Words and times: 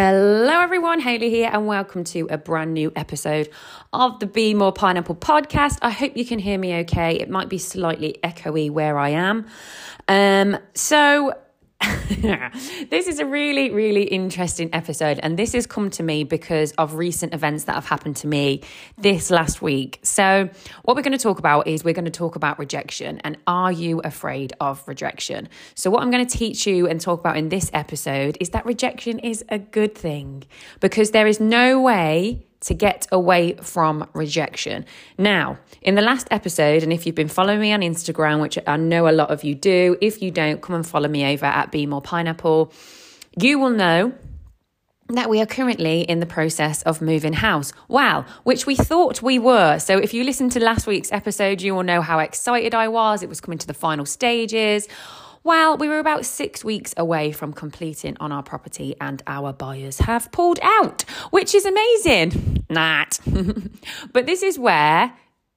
Hello, 0.00 0.60
everyone. 0.60 1.00
Haley 1.00 1.28
here, 1.28 1.50
and 1.52 1.66
welcome 1.66 2.04
to 2.04 2.28
a 2.30 2.38
brand 2.38 2.72
new 2.72 2.92
episode 2.94 3.48
of 3.92 4.20
the 4.20 4.26
Be 4.26 4.54
More 4.54 4.72
Pineapple 4.72 5.16
podcast. 5.16 5.80
I 5.82 5.90
hope 5.90 6.16
you 6.16 6.24
can 6.24 6.38
hear 6.38 6.56
me 6.56 6.72
okay. 6.82 7.16
It 7.18 7.28
might 7.28 7.48
be 7.48 7.58
slightly 7.58 8.16
echoey 8.22 8.70
where 8.70 8.96
I 8.96 9.08
am. 9.08 9.46
Um, 10.06 10.56
so, 10.72 11.32
this 12.90 13.06
is 13.06 13.20
a 13.20 13.26
really, 13.26 13.70
really 13.70 14.02
interesting 14.02 14.68
episode, 14.72 15.20
and 15.22 15.38
this 15.38 15.52
has 15.52 15.66
come 15.66 15.90
to 15.90 16.02
me 16.02 16.24
because 16.24 16.72
of 16.72 16.94
recent 16.94 17.34
events 17.34 17.64
that 17.64 17.74
have 17.74 17.86
happened 17.86 18.16
to 18.16 18.26
me 18.26 18.62
this 18.96 19.30
last 19.30 19.62
week. 19.62 20.00
So, 20.02 20.48
what 20.82 20.96
we're 20.96 21.02
going 21.02 21.16
to 21.16 21.22
talk 21.22 21.38
about 21.38 21.68
is 21.68 21.84
we're 21.84 21.94
going 21.94 22.04
to 22.06 22.10
talk 22.10 22.34
about 22.34 22.58
rejection 22.58 23.20
and 23.20 23.36
are 23.46 23.70
you 23.70 24.00
afraid 24.00 24.54
of 24.60 24.82
rejection? 24.88 25.48
So, 25.74 25.90
what 25.90 26.02
I'm 26.02 26.10
going 26.10 26.26
to 26.26 26.38
teach 26.38 26.66
you 26.66 26.88
and 26.88 27.00
talk 27.00 27.20
about 27.20 27.36
in 27.36 27.48
this 27.48 27.70
episode 27.72 28.36
is 28.40 28.50
that 28.50 28.66
rejection 28.66 29.20
is 29.20 29.44
a 29.48 29.58
good 29.58 29.94
thing 29.94 30.44
because 30.80 31.12
there 31.12 31.26
is 31.26 31.38
no 31.38 31.80
way 31.80 32.47
to 32.60 32.74
get 32.74 33.06
away 33.12 33.54
from 33.54 34.08
rejection. 34.14 34.84
Now, 35.16 35.58
in 35.82 35.94
the 35.94 36.02
last 36.02 36.28
episode, 36.30 36.82
and 36.82 36.92
if 36.92 37.06
you've 37.06 37.14
been 37.14 37.28
following 37.28 37.60
me 37.60 37.72
on 37.72 37.80
Instagram, 37.80 38.40
which 38.40 38.58
I 38.66 38.76
know 38.76 39.08
a 39.08 39.12
lot 39.12 39.30
of 39.30 39.44
you 39.44 39.54
do, 39.54 39.96
if 40.00 40.20
you 40.22 40.30
don't, 40.30 40.60
come 40.60 40.76
and 40.76 40.86
follow 40.86 41.08
me 41.08 41.24
over 41.32 41.46
at 41.46 41.70
Be 41.70 41.86
More 41.86 42.02
Pineapple. 42.02 42.72
You 43.40 43.58
will 43.58 43.70
know 43.70 44.12
that 45.10 45.30
we 45.30 45.40
are 45.40 45.46
currently 45.46 46.02
in 46.02 46.20
the 46.20 46.26
process 46.26 46.82
of 46.82 47.00
moving 47.00 47.32
house. 47.32 47.72
Wow, 47.88 48.26
which 48.44 48.66
we 48.66 48.76
thought 48.76 49.22
we 49.22 49.38
were. 49.38 49.78
So 49.78 49.96
if 49.96 50.12
you 50.12 50.22
listened 50.24 50.52
to 50.52 50.60
last 50.60 50.86
week's 50.86 51.12
episode, 51.12 51.62
you 51.62 51.74
will 51.74 51.82
know 51.82 52.02
how 52.02 52.18
excited 52.18 52.74
I 52.74 52.88
was. 52.88 53.22
It 53.22 53.28
was 53.28 53.40
coming 53.40 53.58
to 53.58 53.66
the 53.66 53.74
final 53.74 54.04
stages. 54.04 54.86
Well, 55.44 55.76
we 55.76 55.88
were 55.88 55.98
about 55.98 56.26
six 56.26 56.64
weeks 56.64 56.94
away 56.96 57.32
from 57.32 57.52
completing 57.52 58.16
on 58.20 58.32
our 58.32 58.42
property, 58.42 58.94
and 59.00 59.22
our 59.26 59.52
buyers 59.52 59.98
have 60.00 60.30
pulled 60.32 60.58
out, 60.62 61.02
which 61.30 61.54
is 61.54 61.64
amazing. 61.64 62.64
Not. 62.68 63.18
but 64.12 64.26
this 64.26 64.42
is 64.42 64.58
where 64.58 65.12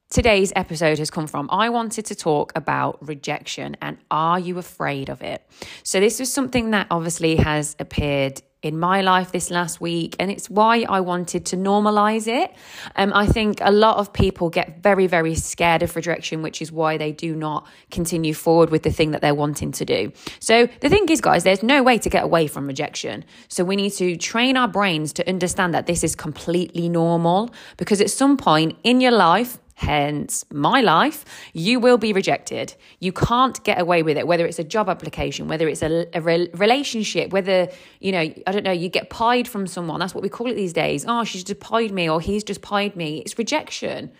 today's 0.10 0.54
episode 0.56 1.00
has 1.00 1.10
come 1.10 1.26
from. 1.28 1.50
I 1.52 1.70
wanted 1.70 2.06
to 2.06 2.16
talk 2.16 2.52
about 2.56 3.06
rejection 3.06 3.76
and 3.82 3.98
are 4.12 4.40
you 4.40 4.58
afraid 4.58 5.10
of 5.10 5.22
it? 5.22 5.46
So, 5.84 6.00
this 6.00 6.20
was 6.20 6.32
something 6.32 6.72
that 6.72 6.88
obviously 6.92 7.38
has 7.38 7.76
appeared 7.80 8.42
in 8.62 8.80
my 8.80 9.02
life 9.02 9.32
this 9.32 9.50
last 9.50 9.82
week, 9.82 10.16
and 10.20 10.30
it's 10.30 10.50
why 10.50 10.86
I 10.88 11.00
wanted 11.00 11.46
to 11.48 11.58
normalize 11.58 12.28
it. 12.28 12.54
Um, 12.96 13.12
I 13.14 13.26
think 13.26 13.60
a 13.62 13.72
lot 13.72 13.98
of 13.98 14.14
people 14.14 14.50
get 14.50 14.84
very, 14.84 15.08
very 15.08 15.34
scared 15.34 15.82
of 15.82 15.96
rejection, 15.96 16.44
which 16.44 16.62
is 16.62 16.72
why 16.72 16.98
they 16.98 17.12
do 17.12 17.36
not 17.36 17.68
continue 17.90 18.34
forward 18.34 18.70
with 18.70 18.84
the 18.84 18.92
thing 18.92 19.12
that 19.12 19.22
they're 19.22 19.34
wanting 19.36 19.72
to 19.74 19.86
do. 19.86 20.12
So, 20.40 20.68
the 20.82 20.90
thing 20.90 21.10
is, 21.10 21.22
guys, 21.22 21.44
there's 21.44 21.64
no 21.64 21.82
way 21.82 21.98
to 21.98 22.10
get 22.10 22.24
away 22.24 22.48
from 22.48 22.68
rejection. 22.68 23.26
So, 23.48 23.64
we 23.64 23.76
need 23.76 23.92
to 23.94 24.16
train 24.18 24.58
our 24.58 24.68
brains 24.68 25.12
to 25.14 25.28
understand 25.28 25.74
that 25.74 25.88
this 25.88 26.04
is 26.04 26.16
completely 26.16 26.88
normal 26.88 27.52
because 27.78 28.00
at 28.00 28.12
some 28.12 28.38
point 28.38 28.78
in 28.84 29.02
your 29.02 29.12
life, 29.12 29.58
hence 29.82 30.46
my 30.54 30.80
life, 30.82 31.26
you 31.54 31.80
will 31.80 31.98
be 31.98 32.14
rejected. 32.14 32.76
You 33.00 33.12
can't 33.12 33.62
get 33.64 33.82
away 33.82 34.04
with 34.04 34.16
it, 34.16 34.28
whether 34.28 34.46
it's 34.46 34.60
a 34.60 34.64
job 34.64 34.90
application, 34.90 35.48
whether 35.48 35.68
it's 35.68 35.82
a, 35.82 36.08
a 36.14 36.22
re- 36.22 36.50
relationship, 36.54 37.34
whether, 37.34 37.68
you 38.00 38.12
know, 38.12 38.20
I 38.20 38.52
don't 38.52 38.64
know, 38.64 38.72
you 38.72 38.90
get 38.90 39.10
pied 39.10 39.48
from 39.48 39.66
someone. 39.66 40.00
That's 40.00 40.14
what 40.14 40.22
we 40.22 40.30
call 40.30 40.52
it 40.52 40.54
these 40.54 40.74
days. 40.74 41.04
Oh, 41.08 41.24
she's 41.24 41.44
just 41.44 41.60
pied 41.60 41.92
me 41.92 42.08
or 42.08 42.22
he's 42.22 42.44
just 42.44 42.62
pied 42.62 42.96
me. 42.96 43.24
It's 43.26 43.40
rejection. 43.40 44.12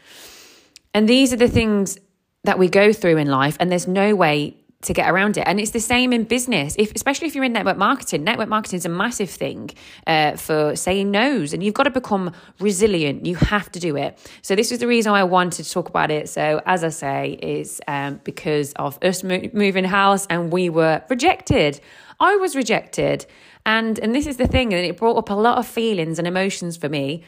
And 0.96 1.08
these 1.08 1.32
are 1.32 1.38
the 1.38 1.48
things 1.48 2.00
that 2.44 2.58
we 2.58 2.68
go 2.68 2.92
through 2.92 3.18
in 3.18 3.28
life, 3.28 3.56
and 3.60 3.72
there's 3.72 3.88
no 3.88 4.16
way 4.16 4.58
to 4.82 4.94
get 4.94 5.10
around 5.10 5.38
it. 5.38 5.44
And 5.48 5.60
it's 5.60 5.72
the 5.72 5.80
same 5.80 6.14
in 6.14 6.24
business, 6.24 6.76
if, 6.78 6.94
especially 6.96 7.28
if 7.28 7.36
you're 7.36 7.44
in 7.44 7.54
network 7.54 7.78
marketing. 7.78 8.24
Network 8.24 8.50
marketing 8.50 8.78
is 8.78 8.86
a 8.86 8.90
massive 8.90 9.30
thing 9.30 9.72
uh, 10.08 10.36
for 10.36 10.76
saying 10.76 11.12
no's, 11.12 11.54
and 11.54 11.64
you've 11.64 11.74
got 11.74 11.84
to 11.84 11.92
become 11.92 12.34
resilient. 12.60 13.26
You 13.26 13.36
have 13.36 13.72
to 13.74 13.80
do 13.80 13.96
it. 13.96 14.18
So 14.42 14.56
this 14.56 14.72
is 14.72 14.80
the 14.80 14.88
reason 14.88 15.12
why 15.12 15.20
I 15.20 15.24
wanted 15.24 15.64
to 15.66 15.72
talk 15.72 15.90
about 15.90 16.12
it. 16.12 16.30
So 16.30 16.62
as 16.66 16.84
I 16.84 16.90
say, 16.90 17.40
is 17.42 17.82
um, 17.88 18.20
because 18.24 18.74
of 18.74 18.98
us 19.04 19.24
mo- 19.24 19.50
moving 19.54 19.86
house, 19.86 20.26
and 20.28 20.52
we 20.52 20.70
were 20.70 21.04
rejected. 21.10 21.80
I 22.20 22.36
was 22.36 22.56
rejected, 22.56 23.26
and 23.66 24.00
and 24.00 24.14
this 24.14 24.28
is 24.28 24.38
the 24.38 24.48
thing, 24.48 24.74
and 24.74 24.86
it 24.86 24.98
brought 24.98 25.18
up 25.18 25.30
a 25.30 25.34
lot 25.34 25.58
of 25.58 25.68
feelings 25.68 26.20
and 26.20 26.28
emotions 26.28 26.78
for 26.78 26.90
me. 26.90 27.24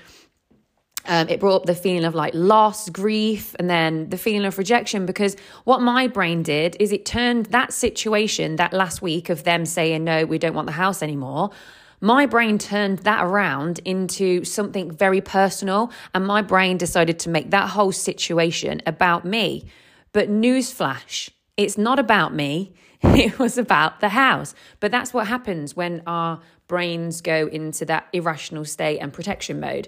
Um, 1.06 1.28
it 1.28 1.40
brought 1.40 1.56
up 1.58 1.66
the 1.66 1.75
feeling 1.75 2.06
of 2.06 2.16
like 2.16 2.34
loss, 2.34 2.90
grief, 2.90 3.56
and 3.59 3.69
then 3.69 4.09
the 4.09 4.18
feeling 4.18 4.46
of 4.46 4.58
rejection. 4.58 5.06
Because 5.06 5.36
what 5.66 5.81
my 5.81 6.08
brain 6.08 6.44
did 6.44 6.78
is 6.80 6.91
it 6.91 7.06
turned 7.06 7.47
that 7.47 7.74
situation, 7.74 8.56
that 8.56 8.72
last 8.72 9.02
week 9.02 9.30
of 9.30 9.44
them 9.44 9.66
saying, 9.66 10.03
no, 10.03 10.25
we 10.25 10.38
don't 10.38 10.53
want 10.53 10.68
the 10.68 10.74
house 10.74 11.03
anymore. 11.03 11.52
My 12.00 12.25
brain 12.25 12.58
turned 12.58 13.00
that 13.00 13.24
around 13.24 13.80
into 13.86 14.44
something 14.44 14.91
very 14.91 15.22
personal, 15.22 15.90
and 16.14 16.28
my 16.28 16.41
brain 16.41 16.78
decided 16.78 17.18
to 17.20 17.30
make 17.30 17.52
that 17.52 17.70
whole 17.70 17.94
situation 17.94 18.81
about 18.85 19.24
me. 19.24 19.66
But 20.12 20.30
newsflash, 20.30 21.30
it's 21.56 21.78
not 21.78 22.00
about 22.00 22.34
me, 22.34 22.74
it 23.03 23.40
was 23.40 23.58
about 23.58 24.02
the 24.02 24.09
house. 24.09 24.53
But 24.81 24.91
that's 24.91 25.14
what 25.14 25.28
happens 25.28 25.75
when 25.78 26.03
our 26.06 26.41
brains 26.68 27.22
go 27.22 27.47
into 27.47 27.85
that 27.85 28.08
irrational 28.12 28.66
state 28.66 29.00
and 29.00 29.14
protection 29.14 29.59
mode. 29.59 29.88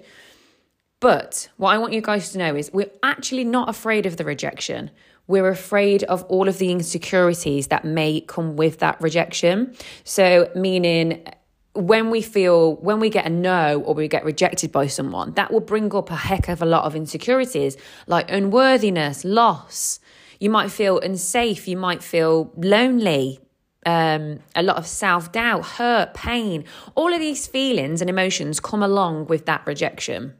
But 1.00 1.48
what 1.56 1.74
I 1.74 1.78
want 1.78 1.92
you 1.92 2.00
guys 2.00 2.32
to 2.32 2.38
know 2.38 2.56
is 2.56 2.70
we're 2.72 2.90
actually 3.02 3.44
not 3.44 3.68
afraid 3.68 4.06
of 4.06 4.16
the 4.16 4.24
rejection. 4.24 4.90
We're 5.26 5.48
afraid 5.48 6.04
of 6.04 6.22
all 6.24 6.48
of 6.48 6.58
the 6.58 6.70
insecurities 6.70 7.66
that 7.66 7.84
may 7.84 8.20
come 8.20 8.56
with 8.56 8.78
that 8.78 9.00
rejection. 9.00 9.74
So, 10.04 10.50
meaning, 10.54 11.26
when 11.74 12.10
we 12.10 12.22
feel, 12.22 12.76
when 12.76 13.00
we 13.00 13.10
get 13.10 13.26
a 13.26 13.30
no 13.30 13.82
or 13.82 13.94
we 13.94 14.08
get 14.08 14.24
rejected 14.24 14.72
by 14.72 14.86
someone, 14.86 15.34
that 15.34 15.52
will 15.52 15.60
bring 15.60 15.94
up 15.94 16.10
a 16.10 16.16
heck 16.16 16.48
of 16.48 16.62
a 16.62 16.66
lot 16.66 16.84
of 16.84 16.96
insecurities 16.96 17.76
like 18.06 18.30
unworthiness, 18.30 19.24
loss. 19.24 20.00
You 20.40 20.48
might 20.48 20.70
feel 20.70 20.98
unsafe. 21.00 21.68
You 21.68 21.76
might 21.76 22.02
feel 22.02 22.52
lonely, 22.56 23.40
um, 23.84 24.40
a 24.54 24.62
lot 24.62 24.76
of 24.76 24.86
self 24.86 25.32
doubt, 25.32 25.64
hurt, 25.64 26.14
pain. 26.14 26.64
All 26.94 27.12
of 27.12 27.20
these 27.20 27.46
feelings 27.46 28.00
and 28.00 28.08
emotions 28.08 28.60
come 28.60 28.82
along 28.82 29.26
with 29.26 29.46
that 29.46 29.66
rejection. 29.66 30.34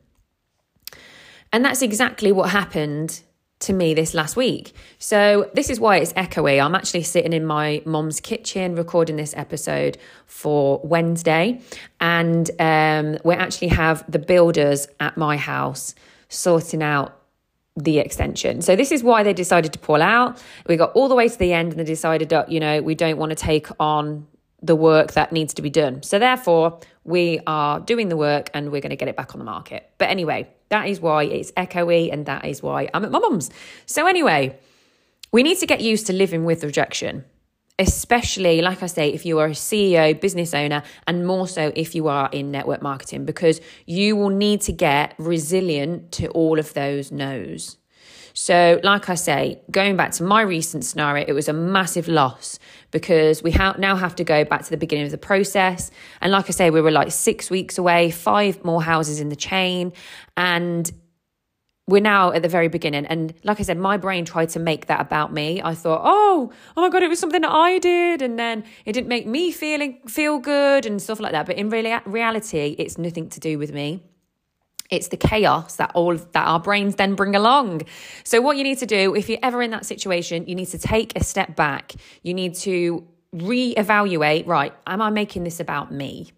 And 1.53 1.65
that's 1.65 1.83
exactly 1.83 2.33
what 2.33 2.51
happened 2.51 3.23
to 3.59 3.73
me 3.73 3.95
this 3.95 4.13
last 4.15 4.37
week. 4.37 4.75
So, 4.99 5.51
this 5.55 5.71
is 5.71 5.81
why 5.81 5.97
it's 5.99 6.13
echoey. 6.13 6.63
I'm 6.63 6.75
actually 6.75 7.03
sitting 7.03 7.33
in 7.33 7.45
my 7.45 7.83
mom's 7.87 8.21
kitchen 8.21 8.75
recording 8.77 9.17
this 9.17 9.35
episode 9.37 9.97
for 10.27 10.81
Wednesday. 10.85 11.61
And 12.01 12.51
um, 12.61 13.19
we 13.25 13.35
actually 13.35 13.69
have 13.69 14.05
the 14.11 14.19
builders 14.19 14.89
at 15.01 15.17
my 15.17 15.37
house 15.37 15.95
sorting 16.29 16.83
out 16.83 17.19
the 17.77 17.99
extension. 17.99 18.61
So, 18.61 18.77
this 18.77 18.93
is 18.93 19.03
why 19.03 19.23
they 19.23 19.33
decided 19.33 19.73
to 19.73 19.79
pull 19.79 20.03
out. 20.03 20.43
We 20.67 20.77
got 20.77 20.93
all 20.93 21.09
the 21.09 21.15
way 21.15 21.29
to 21.29 21.39
the 21.39 21.53
end 21.53 21.73
and 21.73 21.81
they 21.81 21.85
decided 21.85 22.33
you 22.49 22.61
know, 22.61 22.83
we 22.83 22.95
don't 22.95 23.17
want 23.17 23.31
to 23.31 23.37
take 23.37 23.69
on 23.81 24.27
the 24.63 24.77
work 24.77 25.13
that 25.13 25.33
needs 25.33 25.55
to 25.55 25.63
be 25.63 25.71
done. 25.71 26.03
So, 26.03 26.19
therefore, 26.19 26.79
we 27.07 27.41
are 27.47 27.81
doing 27.81 28.09
the 28.09 28.17
work 28.17 28.51
and 28.53 28.71
we're 28.71 28.81
going 28.81 28.91
to 28.91 28.97
get 28.97 29.09
it 29.09 29.17
back 29.17 29.35
on 29.35 29.39
the 29.39 29.45
market. 29.45 29.91
But 29.99 30.11
anyway, 30.11 30.49
that 30.69 30.89
is 30.89 31.01
why 31.01 31.25
it's 31.25 31.53
echoey 31.53 32.13
and 32.13 32.27
that 32.27 32.45
is 32.45 32.63
why 32.63 32.89
I'm 32.93 33.05
at 33.05 33.11
my 33.11 33.21
mum's. 33.21 33.51
So, 33.87 34.07
anyway, 34.07 34.59
we 35.33 35.43
need 35.43 35.59
to 35.59 35.67
get 35.67 35.81
used 35.81 36.07
to 36.09 36.13
living 36.13 36.45
with 36.45 36.65
rejection, 36.65 37.25
especially, 37.79 38.61
like 38.61 38.83
I 38.83 38.87
say, 38.87 39.11
if 39.11 39.25
you 39.25 39.39
are 39.39 39.47
a 39.47 39.51
CEO, 39.51 40.21
business 40.21 40.53
owner, 40.53 40.83
and 41.07 41.27
more 41.27 41.47
so 41.47 41.73
if 41.77 41.95
you 41.95 42.09
are 42.09 42.29
in 42.33 42.51
network 42.51 42.83
marketing, 42.83 43.25
because 43.25 43.61
you 43.87 44.17
will 44.17 44.31
need 44.31 44.61
to 44.63 44.73
get 44.73 45.15
resilient 45.19 46.11
to 46.13 46.29
all 46.29 46.59
of 46.59 46.75
those 46.75 47.13
no's. 47.13 47.77
So, 48.39 48.79
like 48.83 49.09
I 49.09 49.15
say, 49.15 49.63
going 49.71 49.97
back 49.97 50.11
to 50.13 50.23
my 50.23 50.43
recent 50.43 50.85
scenario, 50.85 51.25
it 51.27 51.33
was 51.33 51.49
a 51.49 51.55
massive 51.55 52.07
loss 52.07 52.59
because 52.91 53.43
we 53.43 53.51
ha- 53.51 53.77
now 53.79 53.97
have 53.97 54.15
to 54.17 54.25
go 54.25 54.45
back 54.45 54.63
to 54.63 54.69
the 54.69 54.77
beginning 54.77 55.07
of 55.07 55.11
the 55.11 55.17
process. 55.17 55.91
And 56.21 56.33
like 56.33 56.45
I 56.49 56.51
say, 56.51 56.69
we 56.69 56.83
were 56.83 56.91
like 56.91 57.13
six 57.13 57.49
weeks 57.49 57.79
away, 57.79 58.11
five 58.11 58.63
more 58.63 58.83
houses 58.83 59.21
in 59.21 59.31
the 59.31 59.37
chain. 59.37 59.95
And 60.37 60.93
we're 61.87 62.03
now 62.03 62.31
at 62.33 62.43
the 62.43 62.49
very 62.51 62.69
beginning. 62.69 63.07
And 63.07 63.33
like 63.43 63.59
I 63.59 63.63
said, 63.63 63.79
my 63.79 63.97
brain 63.97 64.27
tried 64.27 64.51
to 64.51 64.59
make 64.59 64.85
that 64.89 65.01
about 65.01 65.33
me. 65.33 65.63
I 65.63 65.75
thought, 65.75 66.03
oh, 66.05 66.53
oh 66.77 66.83
my 66.83 66.91
God, 66.91 67.03
it 67.03 67.09
was 67.09 67.19
something 67.19 67.41
that 67.41 67.53
I 67.53 67.79
did. 67.79 68.21
And 68.21 68.39
then 68.39 68.65
it 68.85 68.93
didn't 68.93 69.09
make 69.09 69.27
me 69.27 69.51
feeling 69.51 69.99
feel 70.07 70.41
good 70.41 70.85
and 70.85 71.01
stuff 71.01 71.21
like 71.21 71.33
that. 71.33 71.47
But 71.47 71.57
in 71.57 71.71
really, 71.71 71.99
reality, 72.05 72.77
it's 72.79 72.99
nothing 72.99 73.31
to 73.31 73.41
do 73.41 73.59
with 73.59 73.73
me. 73.73 74.03
It's 74.91 75.09
the 75.09 75.17
chaos 75.17 75.77
that 75.77 75.91
all 75.95 76.15
that 76.17 76.47
our 76.47 76.61
brains 76.61 76.97
then 76.97 77.15
bring 77.15 77.35
along. 77.35 77.83
So 78.25 78.41
what 78.41 78.57
you 78.57 78.65
need 78.65 78.79
to 78.79 78.87
do 78.87 79.15
if 79.15 79.29
you're 79.29 79.39
ever 79.43 79.63
in 79.63 79.71
that 79.71 79.87
situation, 79.87 80.47
you 80.47 80.55
need 80.55 80.69
to 80.69 80.79
take 80.79 81.17
a 81.19 81.25
step 81.25 81.57
back. 81.57 81.93
You 82.23 82.35
need 82.35 82.55
to 82.57 83.07
reevaluate, 83.35 84.47
right, 84.47 84.73
am 84.87 85.03
I 85.03 85.11
making 85.11 85.45
this 85.45 85.61
about 85.61 85.93
me? 85.93 86.33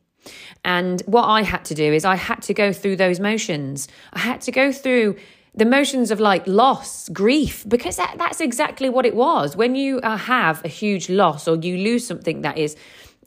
And 0.64 1.00
what 1.06 1.24
I 1.24 1.42
had 1.42 1.64
to 1.66 1.74
do 1.74 1.92
is 1.92 2.04
I 2.04 2.16
had 2.16 2.42
to 2.42 2.54
go 2.54 2.72
through 2.72 2.96
those 2.96 3.20
motions. 3.20 3.88
I 4.12 4.20
had 4.20 4.40
to 4.42 4.52
go 4.52 4.72
through 4.72 5.16
the 5.54 5.64
motions 5.64 6.10
of 6.10 6.20
like 6.20 6.46
loss, 6.46 7.08
grief, 7.08 7.64
because 7.66 7.96
that, 7.96 8.16
that's 8.18 8.40
exactly 8.40 8.88
what 8.88 9.06
it 9.06 9.14
was. 9.14 9.56
When 9.56 9.74
you 9.74 9.98
uh, 10.00 10.16
have 10.16 10.64
a 10.64 10.68
huge 10.68 11.08
loss 11.08 11.48
or 11.48 11.56
you 11.56 11.78
lose 11.78 12.06
something 12.06 12.42
that 12.42 12.58
is 12.58 12.76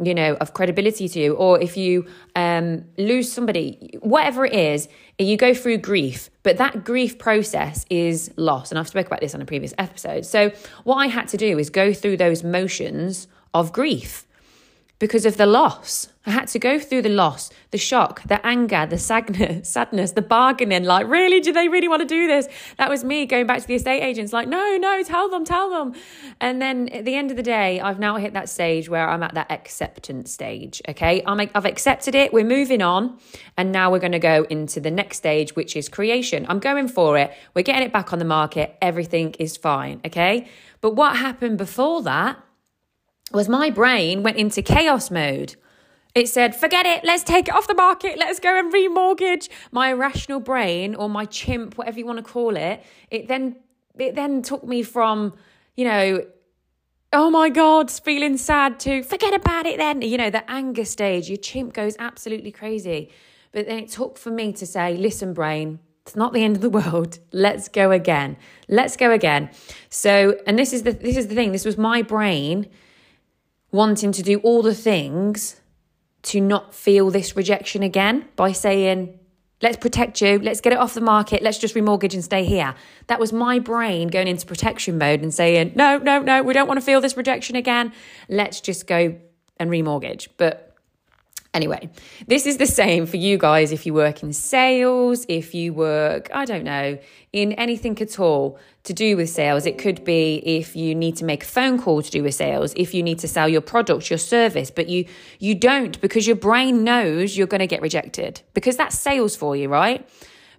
you 0.04 0.14
know, 0.14 0.36
of 0.36 0.54
credibility 0.54 1.08
to 1.08 1.20
you, 1.20 1.34
or 1.36 1.60
if 1.62 1.78
you 1.78 2.06
um, 2.36 2.86
lose 2.98 3.32
somebody, 3.32 3.98
whatever 4.02 4.46
it 4.46 4.54
is, 4.54 4.88
you 5.20 5.38
go 5.38 5.54
through 5.54 5.78
grief, 5.78 6.30
but 6.44 6.58
that 6.58 6.84
grief 6.84 7.18
process 7.20 7.86
is 7.90 8.32
lost. 8.38 8.72
And 8.72 8.80
I've 8.80 8.88
spoke 8.88 9.08
about 9.08 9.22
this 9.22 9.36
on 9.36 9.42
a 9.42 9.46
previous 9.46 9.74
episode. 9.78 10.26
So 10.26 10.52
what 10.84 10.96
I 10.96 11.08
had 11.08 11.28
to 11.30 11.38
do 11.38 11.60
is 11.60 11.70
go 11.70 11.94
through 11.94 12.18
those 12.18 12.44
motions 12.44 13.28
of 13.54 13.72
grief 13.72 14.26
because 15.02 15.26
of 15.26 15.36
the 15.36 15.48
loss. 15.48 16.08
I 16.28 16.30
had 16.30 16.48
to 16.50 16.60
go 16.60 16.78
through 16.78 17.02
the 17.02 17.10
loss, 17.10 17.50
the 17.72 17.80
shock, 17.80 18.22
the 18.28 18.46
anger, 18.46 18.86
the 18.86 19.00
sadness, 19.64 20.12
the 20.12 20.22
bargaining. 20.22 20.84
Like, 20.84 21.08
really? 21.08 21.40
Do 21.40 21.52
they 21.52 21.68
really 21.68 21.88
want 21.88 22.04
to 22.04 22.08
do 22.08 22.28
this? 22.28 22.48
That 22.78 22.88
was 22.88 23.04
me 23.04 23.26
going 23.26 23.48
back 23.48 23.62
to 23.62 23.68
the 23.68 23.74
estate 23.74 24.02
agents, 24.02 24.32
like, 24.32 24.48
no, 24.48 24.78
no, 24.78 25.02
tell 25.02 25.28
them, 25.28 25.44
tell 25.44 25.72
them. 25.72 26.00
And 26.40 26.62
then 26.62 26.88
at 26.90 27.06
the 27.06 27.16
end 27.16 27.32
of 27.32 27.38
the 27.38 27.44
day, 27.44 27.82
I've 27.82 27.98
now 27.98 28.18
hit 28.18 28.34
that 28.34 28.48
stage 28.48 28.90
where 28.90 29.10
I'm 29.10 29.24
at 29.24 29.34
that 29.34 29.52
acceptance 29.52 30.32
stage. 30.32 30.84
Okay. 30.88 31.24
I'm, 31.26 31.50
I've 31.56 31.66
accepted 31.66 32.14
it. 32.14 32.32
We're 32.32 32.46
moving 32.46 32.84
on. 32.84 33.18
And 33.58 33.72
now 33.72 33.92
we're 33.92 34.00
going 34.00 34.12
to 34.12 34.20
go 34.20 34.46
into 34.52 34.80
the 34.80 34.92
next 34.92 35.18
stage, 35.18 35.56
which 35.56 35.76
is 35.76 35.90
creation. 35.90 36.46
I'm 36.48 36.60
going 36.60 36.88
for 36.88 37.18
it. 37.18 37.34
We're 37.56 37.64
getting 37.64 37.82
it 37.82 37.92
back 37.92 38.14
on 38.14 38.20
the 38.20 38.26
market. 38.26 38.78
Everything 38.84 39.34
is 39.40 39.58
fine. 39.58 40.00
Okay. 40.06 40.48
But 40.80 40.92
what 40.96 41.16
happened 41.16 41.58
before 41.58 42.04
that? 42.04 42.38
Was 43.34 43.50
my 43.50 43.70
brain 43.70 44.24
went 44.24 44.38
into 44.38 44.62
chaos 44.62 45.12
mode. 45.12 45.56
It 46.14 46.28
said, 46.28 46.56
forget 46.56 46.86
it, 46.86 47.06
let's 47.06 47.24
take 47.24 47.48
it 47.48 47.56
off 47.56 47.68
the 47.68 47.74
market, 47.74 48.18
let's 48.18 48.40
go 48.40 48.60
and 48.60 48.72
remortgage. 48.74 49.48
My 49.72 49.92
irrational 49.92 50.42
brain 50.42 50.94
or 50.94 51.10
my 51.10 51.26
chimp, 51.26 51.78
whatever 51.78 52.00
you 52.00 52.06
want 52.06 52.18
to 52.18 52.24
call 52.24 52.58
it, 52.58 52.84
it 53.10 53.28
then 53.28 53.56
it 53.98 54.16
then 54.16 54.42
took 54.42 54.64
me 54.64 54.84
from, 54.84 55.34
you 55.76 55.86
know, 55.86 56.26
oh 57.14 57.30
my 57.30 57.50
God, 57.50 57.90
feeling 57.92 58.38
sad 58.38 58.80
to 58.82 59.04
forget 59.04 59.34
about 59.34 59.66
it 59.66 59.78
then. 59.78 60.02
You 60.02 60.18
know, 60.18 60.30
the 60.30 60.50
anger 60.50 60.86
stage, 60.86 61.30
your 61.30 61.38
chimp 61.38 61.74
goes 61.74 61.96
absolutely 62.00 62.52
crazy. 62.52 63.10
But 63.52 63.68
then 63.68 63.80
it 63.80 63.90
took 63.90 64.18
for 64.18 64.32
me 64.32 64.54
to 64.54 64.66
say, 64.66 64.96
listen, 64.96 65.34
brain, 65.34 65.80
it's 66.06 66.16
not 66.16 66.34
the 66.34 66.44
end 66.44 66.56
of 66.56 66.62
the 66.62 66.70
world. 66.70 67.20
Let's 67.32 67.70
go 67.70 67.92
again. 67.92 68.38
Let's 68.68 68.98
go 68.98 69.12
again. 69.12 69.50
So, 69.90 70.38
and 70.48 70.58
this 70.58 70.74
is 70.74 70.84
the 70.84 70.92
this 70.92 71.16
is 71.16 71.28
the 71.28 71.36
thing. 71.36 71.52
This 71.52 71.66
was 71.66 71.78
my 71.78 72.02
brain 72.02 72.68
wanting 73.72 74.12
to 74.12 74.24
do 74.24 74.40
all 74.40 74.62
the 74.62 74.76
things 74.76 75.62
to 76.24 76.40
not 76.40 76.74
feel 76.74 77.10
this 77.10 77.36
rejection 77.36 77.82
again 77.82 78.28
by 78.36 78.52
saying, 78.52 79.18
let's 79.62 79.78
protect 79.78 80.22
you, 80.22 80.40
let's 80.40 80.62
get 80.62 80.74
it 80.74 80.80
off 80.80 80.94
the 80.94 81.02
market, 81.02 81.42
let's 81.42 81.58
just 81.58 81.76
remortgage 81.76 82.14
and 82.14 82.24
stay 82.24 82.44
here. 82.44 82.76
That 83.08 83.20
was 83.20 83.32
my 83.32 83.60
brain 83.60 84.10
going 84.10 84.28
into 84.28 84.46
protection 84.46 84.98
mode 84.98 85.22
and 85.22 85.34
saying, 85.34 85.74
no, 85.76 85.98
no, 85.98 86.20
no, 86.22 86.44
we 86.44 86.54
don't 86.54 86.68
want 86.68 86.80
to 86.80 86.86
feel 86.86 87.02
this 87.02 87.18
rejection 87.18 87.56
again. 87.56 87.94
Let's 88.28 88.62
just 88.62 88.88
go 88.88 89.18
and 89.58 89.70
remortgage. 89.70 90.28
But 90.38 90.71
Anyway, 91.54 91.90
this 92.28 92.46
is 92.46 92.56
the 92.58 92.66
same 92.66 93.06
for 93.06 93.18
you 93.18 93.38
guys 93.38 93.74
if 93.74 93.86
you 93.86 93.94
work 93.94 94.24
in 94.24 94.32
sales, 94.32 95.26
if 95.28 95.54
you 95.54 95.74
work, 95.74 96.30
I 96.34 96.46
don't 96.46 96.64
know, 96.64 96.98
in 97.34 97.52
anything 97.54 98.02
at 98.02 98.22
all 98.22 98.58
to 98.84 98.94
do 98.94 99.18
with 99.18 99.30
sales. 99.30 99.66
It 99.66 99.78
could 99.78 100.06
be 100.06 100.42
if 100.46 100.78
you 100.78 100.96
need 100.96 101.18
to 101.18 101.26
make 101.26 101.44
a 101.44 101.46
phone 101.46 101.78
call 101.78 102.02
to 102.02 102.10
do 102.10 102.24
with 102.24 102.36
sales, 102.36 102.74
if 102.78 102.94
you 102.94 103.04
need 103.04 103.20
to 103.20 103.28
sell 103.28 103.50
your 103.50 103.60
product, 103.60 104.10
your 104.10 104.18
service, 104.18 104.72
but 104.72 104.88
you 104.88 105.06
you 105.40 105.54
don't 105.54 106.00
because 106.00 106.26
your 106.26 106.38
brain 106.38 106.86
knows 106.86 107.36
you're 107.36 107.48
going 107.48 107.60
to 107.60 107.68
get 107.68 107.82
rejected 107.82 108.42
because 108.54 108.78
that's 108.78 108.98
sales 108.98 109.36
for 109.36 109.54
you, 109.54 109.68
right? 109.68 110.08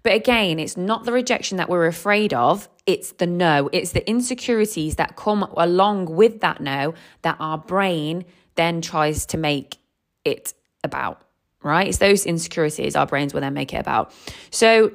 But 0.03 0.13
again, 0.13 0.59
it's 0.59 0.77
not 0.77 1.05
the 1.05 1.13
rejection 1.13 1.57
that 1.57 1.71
we're 1.71 1.87
afraid 1.87 2.35
of, 2.35 2.69
it's 2.85 3.13
the 3.13 3.27
no. 3.27 3.71
It's 3.73 3.93
the 3.93 4.07
insecurities 4.07 4.97
that 4.97 5.17
come 5.17 5.45
along 5.57 6.07
with 6.07 6.41
that 6.41 6.61
no 6.61 6.93
that 7.23 7.37
our 7.41 7.57
brain 7.57 8.27
then 8.57 8.83
tries 8.83 9.25
to 9.27 9.39
make 9.39 9.79
it 10.25 10.53
about, 10.85 11.23
right? 11.63 11.89
It's 11.89 11.99
those 11.99 12.27
insecurities 12.27 12.97
our 12.97 13.07
brains 13.07 13.35
will 13.35 13.41
then 13.41 13.55
make 13.55 13.73
it 13.73 13.79
about. 13.79 14.13
So, 14.51 14.93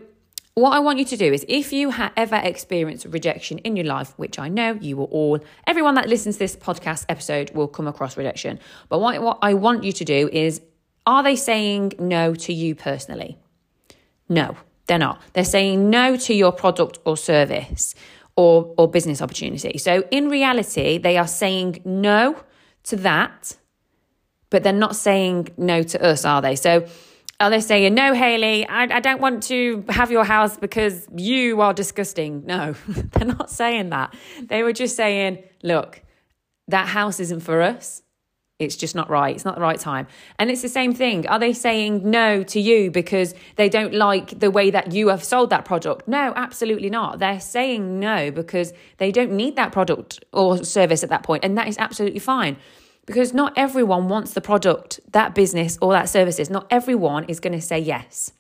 what 0.54 0.72
I 0.72 0.80
want 0.80 0.98
you 0.98 1.06
to 1.06 1.18
do 1.18 1.32
is 1.32 1.46
if 1.48 1.72
you 1.72 1.92
have 1.92 2.12
ever 2.18 2.36
experienced 2.36 3.06
rejection 3.06 3.60
in 3.60 3.76
your 3.76 3.86
life, 3.86 4.14
which 4.18 4.40
I 4.40 4.48
know 4.48 4.74
you 4.82 4.98
will 4.98 5.06
all, 5.06 5.40
everyone 5.68 5.94
that 5.96 6.10
listens 6.10 6.38
to 6.38 6.40
this 6.40 6.56
podcast 6.56 7.06
episode 7.10 7.52
will 7.52 7.68
come 7.68 7.86
across 7.86 8.18
rejection. 8.18 8.60
But 8.90 8.98
what, 8.98 9.22
what 9.22 9.38
I 9.44 9.54
want 9.54 9.84
you 9.84 9.92
to 9.92 10.04
do 10.04 10.28
is 10.34 10.62
are 11.06 11.22
they 11.22 11.36
saying 11.36 11.94
no 12.00 12.34
to 12.34 12.54
you 12.54 12.74
personally? 12.74 13.38
No, 14.30 14.58
they're 14.88 14.98
not. 14.98 15.22
They're 15.34 15.44
saying 15.44 15.92
no 15.92 16.18
to 16.18 16.34
your 16.34 16.52
product 16.52 16.98
or 17.06 17.18
service 17.18 17.94
or, 18.36 18.74
or 18.78 18.90
business 18.90 19.22
opportunity. 19.22 19.78
So 19.78 20.06
in 20.10 20.28
reality, 20.28 20.98
they 20.98 21.18
are 21.18 21.28
saying 21.28 21.82
no 21.86 22.36
to 22.84 22.96
that 22.98 23.58
but 24.50 24.64
they're 24.64 24.74
not 24.74 24.96
saying 24.96 25.50
no 25.58 25.84
to 25.84 26.04
us, 26.04 26.26
are 26.26 26.42
they? 26.42 26.56
So 26.56 26.88
are 27.40 27.52
they 27.52 27.60
saying, 27.60 27.94
no, 27.94 28.14
Haley, 28.14 28.68
I, 28.68 28.84
I 28.84 29.00
don't 29.00 29.22
want 29.22 29.44
to 29.44 29.86
have 29.90 30.10
your 30.10 30.24
house 30.24 30.58
because 30.58 31.08
you 31.16 31.62
are 31.62 31.74
disgusting? 31.74 32.46
No, 32.46 32.74
they're 32.88 33.28
not 33.28 33.52
saying 33.52 33.92
that. 33.92 34.16
They 34.42 34.64
were 34.64 34.74
just 34.74 34.96
saying, 34.96 35.44
look, 35.62 36.02
that 36.68 36.88
house 36.88 37.20
isn't 37.20 37.42
for 37.42 37.62
us. 37.62 38.02
It's 38.58 38.76
just 38.76 38.96
not 38.96 39.12
right. 39.12 39.36
It's 39.36 39.46
not 39.46 39.54
the 39.54 39.62
right 39.62 39.80
time. 39.80 40.08
And 40.40 40.50
it's 40.50 40.64
the 40.64 40.70
same 40.70 40.96
thing. 40.96 41.28
Are 41.28 41.38
they 41.38 41.54
saying 41.54 42.10
no 42.10 42.42
to 42.42 42.60
you 42.60 42.90
because 42.90 43.36
they 43.56 43.70
don't 43.70 43.94
like 43.94 44.40
the 44.40 44.50
way 44.50 44.72
that 44.72 44.94
you 44.94 45.10
have 45.10 45.24
sold 45.24 45.52
that 45.52 45.64
product? 45.64 46.08
No, 46.08 46.34
absolutely 46.36 46.90
not. 46.90 47.20
They're 47.20 47.40
saying 47.40 48.00
no 48.00 48.32
because 48.32 48.74
they 48.98 49.12
don't 49.12 49.34
need 49.34 49.58
that 49.58 49.72
product 49.72 50.24
or 50.34 50.64
service 50.64 51.04
at 51.04 51.10
that 51.10 51.22
point, 51.22 51.46
And 51.46 51.56
that 51.56 51.68
is 51.68 51.78
absolutely 51.78 52.20
fine 52.20 52.58
because 53.08 53.34
not 53.34 53.54
everyone 53.58 54.10
wants 54.10 54.34
the 54.34 54.42
product, 54.42 55.00
that 55.14 55.34
business, 55.34 55.80
or 55.82 55.94
that 55.94 56.10
services. 56.10 56.52
Not 56.52 56.68
everyone 56.70 57.24
is 57.24 57.40
going 57.40 57.54
to 57.54 57.62
say 57.62 57.80
yes. 57.80 58.32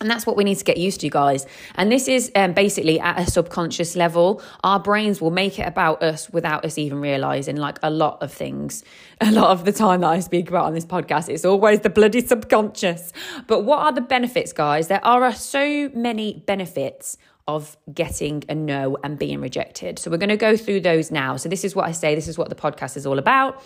And 0.00 0.10
that's 0.10 0.26
what 0.26 0.36
we 0.36 0.42
need 0.42 0.56
to 0.56 0.64
get 0.64 0.76
used 0.76 1.00
to, 1.02 1.08
guys. 1.08 1.46
And 1.76 1.90
this 1.90 2.08
is 2.08 2.32
um, 2.34 2.52
basically 2.52 2.98
at 2.98 3.16
a 3.16 3.30
subconscious 3.30 3.94
level. 3.94 4.42
Our 4.64 4.80
brains 4.80 5.20
will 5.20 5.30
make 5.30 5.60
it 5.60 5.68
about 5.68 6.02
us 6.02 6.28
without 6.30 6.64
us 6.64 6.76
even 6.78 7.00
realizing, 7.00 7.54
like 7.54 7.78
a 7.80 7.90
lot 7.90 8.20
of 8.20 8.32
things. 8.32 8.82
A 9.20 9.30
lot 9.30 9.50
of 9.52 9.64
the 9.64 9.72
time 9.72 10.00
that 10.00 10.08
I 10.08 10.18
speak 10.18 10.48
about 10.48 10.64
on 10.64 10.74
this 10.74 10.84
podcast, 10.84 11.28
it's 11.28 11.44
always 11.44 11.80
the 11.80 11.90
bloody 11.90 12.26
subconscious. 12.26 13.12
But 13.46 13.60
what 13.60 13.78
are 13.78 13.92
the 13.92 14.00
benefits, 14.00 14.52
guys? 14.52 14.88
There 14.88 15.04
are 15.06 15.32
so 15.32 15.88
many 15.94 16.42
benefits 16.44 17.16
of 17.46 17.76
getting 17.92 18.42
a 18.48 18.54
no 18.54 18.96
and 19.04 19.18
being 19.18 19.40
rejected. 19.40 19.98
So 19.98 20.10
we're 20.10 20.16
going 20.16 20.30
to 20.30 20.36
go 20.36 20.56
through 20.56 20.80
those 20.80 21.10
now. 21.10 21.36
So 21.36 21.48
this 21.48 21.64
is 21.64 21.76
what 21.76 21.86
I 21.86 21.92
say, 21.92 22.14
this 22.14 22.28
is 22.28 22.38
what 22.38 22.48
the 22.48 22.54
podcast 22.54 22.96
is 22.96 23.06
all 23.06 23.18
about. 23.18 23.62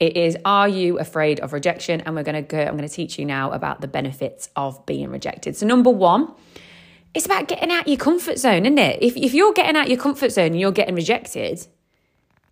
It 0.00 0.16
is 0.16 0.36
are 0.44 0.68
you 0.68 0.98
afraid 0.98 1.38
of 1.40 1.52
rejection? 1.52 2.00
And 2.00 2.16
we're 2.16 2.24
going 2.24 2.34
to 2.34 2.42
go 2.42 2.60
I'm 2.60 2.76
going 2.76 2.88
to 2.88 2.94
teach 2.94 3.18
you 3.18 3.24
now 3.24 3.52
about 3.52 3.80
the 3.80 3.88
benefits 3.88 4.48
of 4.56 4.84
being 4.84 5.10
rejected. 5.10 5.56
So 5.56 5.66
number 5.66 5.90
1, 5.90 6.32
it's 7.14 7.26
about 7.26 7.46
getting 7.46 7.70
out 7.70 7.86
your 7.86 7.98
comfort 7.98 8.38
zone, 8.38 8.66
isn't 8.66 8.78
it? 8.78 9.02
If 9.02 9.16
if 9.16 9.32
you're 9.34 9.52
getting 9.52 9.76
out 9.76 9.88
your 9.88 9.98
comfort 9.98 10.30
zone 10.30 10.46
and 10.46 10.60
you're 10.60 10.72
getting 10.72 10.94
rejected, 10.94 11.66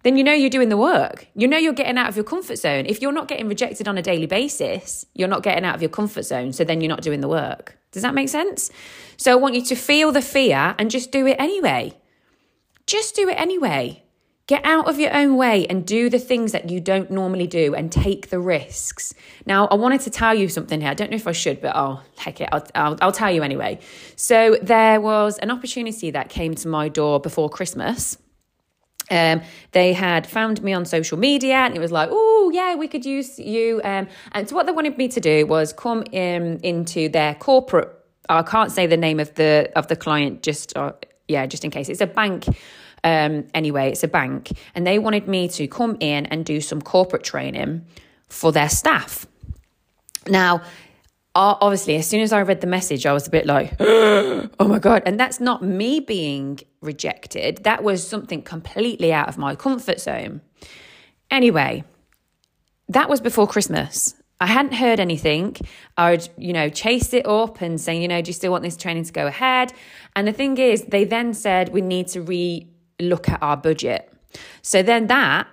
then 0.04 0.16
you 0.16 0.22
know 0.22 0.32
you're 0.32 0.50
doing 0.50 0.68
the 0.68 0.76
work. 0.76 1.26
You 1.34 1.48
know 1.48 1.58
you're 1.58 1.72
getting 1.72 1.98
out 1.98 2.08
of 2.08 2.16
your 2.16 2.24
comfort 2.24 2.56
zone. 2.56 2.86
If 2.86 3.02
you're 3.02 3.12
not 3.12 3.28
getting 3.28 3.48
rejected 3.48 3.88
on 3.88 3.98
a 3.98 4.02
daily 4.02 4.26
basis, 4.26 5.04
you're 5.14 5.28
not 5.28 5.42
getting 5.42 5.64
out 5.64 5.74
of 5.74 5.82
your 5.82 5.90
comfort 5.90 6.22
zone. 6.22 6.52
So 6.52 6.64
then 6.64 6.80
you're 6.80 6.88
not 6.88 7.02
doing 7.02 7.20
the 7.20 7.28
work. 7.28 7.77
Does 7.92 8.02
that 8.02 8.14
make 8.14 8.28
sense? 8.28 8.70
So 9.16 9.32
I 9.32 9.36
want 9.36 9.54
you 9.54 9.64
to 9.64 9.74
feel 9.74 10.12
the 10.12 10.22
fear 10.22 10.74
and 10.78 10.90
just 10.90 11.10
do 11.10 11.26
it 11.26 11.36
anyway. 11.38 11.94
Just 12.86 13.14
do 13.14 13.28
it 13.28 13.34
anyway. 13.34 14.04
Get 14.46 14.64
out 14.64 14.88
of 14.88 14.98
your 14.98 15.14
own 15.14 15.36
way 15.36 15.66
and 15.66 15.86
do 15.86 16.08
the 16.08 16.18
things 16.18 16.52
that 16.52 16.70
you 16.70 16.80
don't 16.80 17.10
normally 17.10 17.46
do 17.46 17.74
and 17.74 17.92
take 17.92 18.30
the 18.30 18.40
risks. 18.40 19.12
Now, 19.44 19.66
I 19.66 19.74
wanted 19.74 20.00
to 20.02 20.10
tell 20.10 20.34
you 20.34 20.48
something 20.48 20.80
here. 20.80 20.88
I 20.88 20.94
don't 20.94 21.10
know 21.10 21.16
if 21.16 21.26
I 21.26 21.32
should, 21.32 21.60
but 21.60 21.76
oh, 21.76 22.00
heck 22.16 22.40
it, 22.40 22.48
I'll, 22.50 22.66
I'll, 22.74 22.96
I'll 23.02 23.12
tell 23.12 23.30
you 23.30 23.42
anyway. 23.42 23.78
So, 24.16 24.56
there 24.62 25.02
was 25.02 25.36
an 25.38 25.50
opportunity 25.50 26.10
that 26.12 26.30
came 26.30 26.54
to 26.54 26.68
my 26.68 26.88
door 26.88 27.20
before 27.20 27.50
Christmas. 27.50 28.16
Um, 29.10 29.40
they 29.72 29.92
had 29.94 30.26
found 30.26 30.62
me 30.62 30.72
on 30.72 30.84
social 30.84 31.18
media 31.18 31.54
and 31.54 31.74
it 31.74 31.80
was 31.80 31.92
like, 31.92 32.10
oh, 32.12 32.50
yeah, 32.52 32.74
we 32.74 32.88
could 32.88 33.06
use 33.06 33.38
you. 33.38 33.80
Um, 33.82 34.08
and 34.32 34.48
so, 34.48 34.54
what 34.54 34.66
they 34.66 34.72
wanted 34.72 34.98
me 34.98 35.08
to 35.08 35.20
do 35.20 35.46
was 35.46 35.72
come 35.72 36.02
in, 36.12 36.60
into 36.62 37.08
their 37.08 37.34
corporate 37.34 37.94
I 38.28 38.42
can't 38.42 38.70
say 38.70 38.86
the 38.86 38.96
name 38.96 39.20
of 39.20 39.34
the 39.34 39.70
of 39.74 39.88
the 39.88 39.96
client 39.96 40.42
just 40.42 40.76
uh, 40.76 40.92
yeah 41.28 41.46
just 41.46 41.64
in 41.64 41.70
case. 41.70 41.88
It's 41.88 42.00
a 42.00 42.06
bank 42.06 42.46
um 43.04 43.46
anyway 43.54 43.90
it's 43.90 44.04
a 44.04 44.08
bank. 44.08 44.52
And 44.74 44.86
they 44.86 44.98
wanted 44.98 45.28
me 45.28 45.48
to 45.48 45.66
come 45.66 45.96
in 46.00 46.26
and 46.26 46.44
do 46.44 46.60
some 46.60 46.82
corporate 46.82 47.24
training 47.24 47.86
for 48.28 48.52
their 48.52 48.68
staff. 48.68 49.26
Now 50.26 50.62
obviously 51.38 51.96
as 51.96 52.06
soon 52.06 52.20
as 52.20 52.32
I 52.32 52.42
read 52.42 52.60
the 52.60 52.66
message 52.66 53.06
I 53.06 53.12
was 53.12 53.26
a 53.26 53.30
bit 53.30 53.46
like 53.46 53.74
oh 53.80 54.48
my 54.60 54.78
god 54.78 55.02
and 55.06 55.18
that's 55.18 55.40
not 55.40 55.62
me 55.62 56.00
being 56.00 56.60
rejected 56.80 57.64
that 57.64 57.82
was 57.82 58.06
something 58.06 58.42
completely 58.42 59.12
out 59.12 59.28
of 59.28 59.38
my 59.38 59.54
comfort 59.54 60.00
zone 60.00 60.40
anyway 61.30 61.84
that 62.88 63.08
was 63.08 63.20
before 63.20 63.46
Christmas 63.46 64.14
I 64.40 64.46
hadn't 64.46 64.74
heard 64.74 65.00
anything. 65.00 65.56
I 65.96 66.12
would, 66.12 66.28
you 66.36 66.52
know, 66.52 66.68
chase 66.68 67.12
it 67.12 67.26
up 67.26 67.60
and 67.60 67.80
say, 67.80 68.00
you 68.00 68.06
know, 68.06 68.22
do 68.22 68.28
you 68.28 68.32
still 68.32 68.52
want 68.52 68.62
this 68.62 68.76
training 68.76 69.04
to 69.04 69.12
go 69.12 69.26
ahead? 69.26 69.72
And 70.14 70.28
the 70.28 70.32
thing 70.32 70.58
is, 70.58 70.84
they 70.84 71.04
then 71.04 71.34
said 71.34 71.70
we 71.70 71.80
need 71.80 72.06
to 72.08 72.22
re 72.22 72.68
look 73.00 73.28
at 73.28 73.42
our 73.42 73.56
budget. 73.56 74.12
So 74.62 74.82
then 74.82 75.08
that 75.08 75.48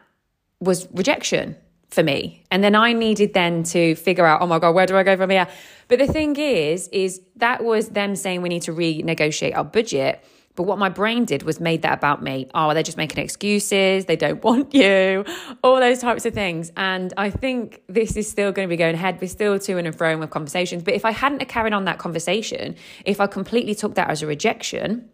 was 0.59 0.87
rejection 0.91 1.55
for 1.95 2.03
me. 2.03 2.43
And 2.51 2.63
then 2.63 2.75
I 2.75 2.93
needed 2.93 3.33
then 3.33 3.63
to 3.63 3.95
figure 3.95 4.25
out, 4.25 4.41
oh 4.41 4.47
my 4.47 4.59
God, 4.59 4.75
where 4.75 4.85
do 4.85 4.95
I 4.95 5.03
go 5.03 5.17
from 5.17 5.31
here? 5.31 5.47
But 5.87 5.99
the 5.99 6.07
thing 6.07 6.35
is, 6.35 6.87
is 6.89 7.21
that 7.37 7.63
was 7.63 7.89
them 7.89 8.15
saying 8.15 8.41
we 8.41 8.49
need 8.49 8.63
to 8.63 8.73
renegotiate 8.73 9.55
our 9.55 9.63
budget. 9.63 10.23
But 10.55 10.63
what 10.63 10.77
my 10.77 10.89
brain 10.89 11.25
did 11.25 11.43
was 11.43 11.59
made 11.59 11.81
that 11.81 11.93
about 11.93 12.23
me. 12.23 12.49
Oh, 12.53 12.73
they're 12.73 12.83
just 12.83 12.97
making 12.97 13.23
excuses. 13.23 14.05
They 14.05 14.15
don't 14.15 14.43
want 14.43 14.73
you, 14.73 15.25
all 15.63 15.79
those 15.79 15.99
types 15.99 16.25
of 16.25 16.33
things. 16.33 16.71
And 16.77 17.13
I 17.17 17.29
think 17.29 17.81
this 17.87 18.15
is 18.15 18.29
still 18.29 18.51
going 18.51 18.67
to 18.67 18.69
be 18.69 18.77
going 18.77 18.95
ahead. 18.95 19.19
We're 19.19 19.27
still 19.27 19.57
to 19.59 19.77
and 19.77 19.95
fro 19.95 20.17
with 20.17 20.29
conversations. 20.29 20.83
But 20.83 20.93
if 20.93 21.05
I 21.05 21.11
hadn't 21.11 21.43
carried 21.47 21.73
on 21.73 21.85
that 21.85 21.97
conversation, 21.97 22.75
if 23.05 23.19
I 23.19 23.27
completely 23.27 23.75
took 23.75 23.95
that 23.95 24.09
as 24.09 24.21
a 24.21 24.27
rejection, 24.27 25.09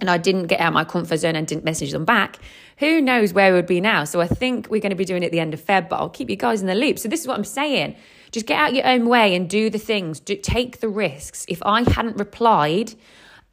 and 0.00 0.10
I 0.10 0.18
didn't 0.18 0.46
get 0.46 0.60
out 0.60 0.72
my 0.72 0.84
comfort 0.84 1.18
zone 1.18 1.36
and 1.36 1.46
didn't 1.46 1.64
message 1.64 1.92
them 1.92 2.04
back, 2.04 2.38
who 2.78 3.00
knows 3.00 3.32
where 3.32 3.50
we 3.52 3.56
would 3.56 3.66
be 3.66 3.80
now? 3.80 4.04
So 4.04 4.20
I 4.20 4.26
think 4.26 4.68
we're 4.68 4.80
going 4.80 4.90
to 4.90 4.96
be 4.96 5.04
doing 5.04 5.22
it 5.22 5.26
at 5.26 5.32
the 5.32 5.40
end 5.40 5.54
of 5.54 5.64
Feb, 5.64 5.88
but 5.88 5.96
I'll 5.96 6.10
keep 6.10 6.28
you 6.28 6.36
guys 6.36 6.60
in 6.60 6.66
the 6.66 6.74
loop. 6.74 6.98
So 6.98 7.08
this 7.08 7.20
is 7.20 7.26
what 7.26 7.36
I'm 7.36 7.44
saying. 7.44 7.96
Just 8.30 8.46
get 8.46 8.58
out 8.58 8.74
your 8.74 8.86
own 8.86 9.08
way 9.08 9.34
and 9.34 9.48
do 9.48 9.70
the 9.70 9.78
things. 9.78 10.20
Do, 10.20 10.36
take 10.36 10.80
the 10.80 10.88
risks. 10.88 11.46
If 11.48 11.62
I 11.64 11.88
hadn't 11.90 12.18
replied, 12.18 12.94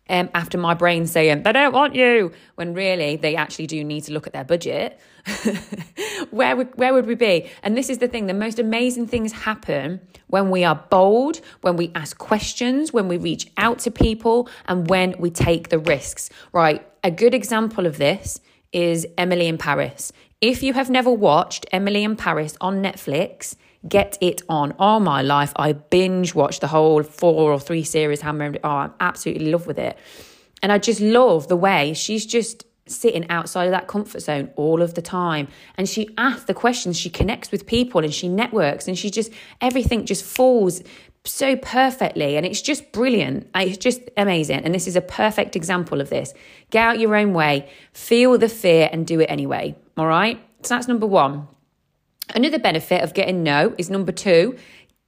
um, 0.10 0.30
after 0.34 0.58
my 0.58 0.74
brain 0.74 1.08
saying, 1.08 1.44
they 1.44 1.52
don't 1.52 1.74
want 1.74 1.96
you, 1.96 2.32
when 2.56 2.74
really 2.74 3.16
they 3.16 3.36
actually 3.36 3.68
do 3.68 3.84
need 3.84 4.02
to 4.06 4.14
look 4.14 4.28
at 4.28 4.34
their 4.34 4.44
budget, 4.44 5.00
where, 6.32 6.56
would, 6.56 6.76
where 6.78 6.94
would 6.94 7.06
we 7.06 7.16
be? 7.16 7.50
And 7.64 7.78
this 7.78 7.90
is 7.90 8.00
the 8.00 8.08
thing 8.08 8.28
the 8.28 8.34
most 8.34 8.60
amazing 8.60 9.08
things 9.08 9.32
happen 9.32 10.02
when 10.28 10.50
we 10.50 10.64
are 10.64 10.76
bold, 10.90 11.40
when 11.62 11.78
we 11.78 11.92
ask 11.96 12.18
questions, 12.18 12.92
when 12.92 13.08
we 13.08 13.18
reach 13.18 13.50
out 13.58 13.80
to 13.80 13.92
people, 13.92 14.50
and 14.66 14.90
when 14.90 15.16
we 15.20 15.30
take 15.30 15.70
the 15.70 15.80
risks, 15.80 16.30
right? 16.52 16.86
A 17.04 17.12
good 17.12 17.34
example 17.34 17.86
of 17.86 17.98
this 17.98 18.42
is 18.74 19.08
Emily 19.18 19.48
in 19.48 19.58
Paris. 19.58 20.12
If 20.42 20.62
you 20.62 20.74
have 20.74 20.90
never 20.90 21.10
watched 21.10 21.66
Emily 21.72 22.04
in 22.04 22.18
Paris 22.18 22.58
on 22.60 22.84
Netflix, 22.84 23.56
get 23.88 24.18
it 24.22 24.42
on. 24.50 24.74
All 24.80 25.00
my 25.00 25.22
life, 25.22 25.54
I 25.56 25.74
binge 25.74 26.34
watched 26.36 26.62
the 26.62 26.68
whole 26.68 27.04
four 27.04 27.52
or 27.52 27.60
three 27.60 27.84
series. 27.84 28.22
How 28.22 28.32
many? 28.32 28.60
Oh, 28.64 28.70
I'm 28.70 28.94
absolutely 29.00 29.46
in 29.46 29.52
love 29.52 29.68
with 29.68 29.80
it. 29.80 29.98
And 30.62 30.72
I 30.72 30.78
just 30.78 31.02
love 31.02 31.48
the 31.48 31.58
way 31.58 31.94
she's 31.94 32.26
just 32.26 32.66
sitting 32.86 33.30
outside 33.30 33.66
of 33.66 33.72
that 33.72 33.88
comfort 33.88 34.22
zone 34.22 34.50
all 34.56 34.82
of 34.82 34.94
the 34.94 35.02
time. 35.02 35.48
And 35.78 35.88
she 35.88 36.10
asks 36.18 36.46
the 36.46 36.54
questions, 36.54 36.98
she 36.98 37.10
connects 37.10 37.52
with 37.52 37.66
people 37.66 38.04
and 38.04 38.14
she 38.14 38.28
networks 38.28 38.88
and 38.88 38.98
she 38.98 39.10
just, 39.10 39.32
everything 39.62 40.06
just 40.06 40.24
falls 40.24 40.82
so 41.26 41.56
perfectly. 41.56 42.36
And 42.36 42.46
it's 42.46 42.62
just 42.62 42.92
brilliant. 42.92 43.50
It's 43.56 43.78
just 43.78 44.02
amazing. 44.18 44.60
And 44.66 44.76
this 44.76 44.88
is 44.88 44.96
a 44.96 45.02
perfect 45.02 45.56
example 45.56 46.02
of 46.02 46.10
this. 46.10 46.34
Get 46.72 46.86
out 46.86 47.00
your 47.00 47.16
own 47.16 47.34
way, 47.34 47.70
feel 47.94 48.38
the 48.38 48.50
fear 48.50 48.90
and 48.92 49.08
do 49.08 49.20
it 49.20 49.26
anyway. 49.26 49.76
All 49.98 50.08
right. 50.08 50.42
So 50.64 50.76
that's 50.76 50.88
number 50.88 51.08
one. 51.08 51.48
Another 52.34 52.60
benefit 52.60 53.04
of 53.04 53.14
getting 53.14 53.44
no 53.44 53.76
is 53.78 53.90
number 53.90 54.12
two, 54.12 54.58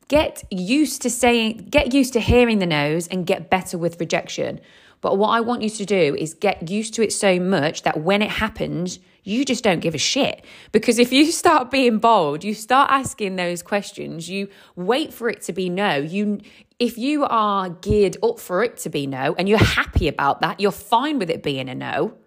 get 0.08 0.44
used 0.52 1.02
to 1.04 1.10
saying, 1.10 1.68
get 1.70 1.94
used 1.94 2.14
to 2.14 2.20
hearing 2.20 2.60
the 2.60 2.66
no's 2.66 3.08
and 3.08 3.26
get 3.26 3.50
better 3.50 3.78
with 3.78 4.00
rejection. 4.00 4.60
But 5.02 5.18
what 5.18 5.30
I 5.30 5.42
want 5.42 5.62
you 5.62 5.70
to 5.70 5.86
do 5.86 6.16
is 6.16 6.34
get 6.34 6.70
used 6.70 6.94
to 6.96 7.04
it 7.04 7.14
so 7.14 7.40
much 7.40 7.84
that 7.84 8.02
when 8.02 8.22
it 8.22 8.30
happens, 8.32 9.00
you 9.24 9.46
just 9.46 9.64
don't 9.64 9.80
give 9.80 9.96
a 9.96 10.00
shit. 10.00 10.46
Because 10.72 11.00
if 11.00 11.12
you 11.12 11.32
start 11.32 11.72
being 11.72 12.00
bold, 12.00 12.44
you 12.44 12.54
start 12.54 12.92
asking 12.92 13.36
those 13.36 13.62
questions, 13.62 14.30
you 14.30 14.50
wait 14.76 15.14
for 15.14 15.30
it 15.30 15.42
to 15.44 15.54
be 15.54 15.70
no. 15.70 15.96
You 15.96 16.42
if 16.78 16.98
you 16.98 17.24
are 17.24 17.70
geared 17.70 18.18
up 18.22 18.40
for 18.40 18.64
it 18.64 18.78
to 18.78 18.90
be 18.90 19.08
no 19.08 19.34
and 19.38 19.48
you're 19.48 19.58
happy 19.58 20.08
about 20.08 20.42
that, 20.42 20.60
you're 20.60 20.72
fine 20.72 21.20
with 21.20 21.30
it 21.30 21.42
being 21.42 21.70
a 21.70 21.76
no 21.76 22.18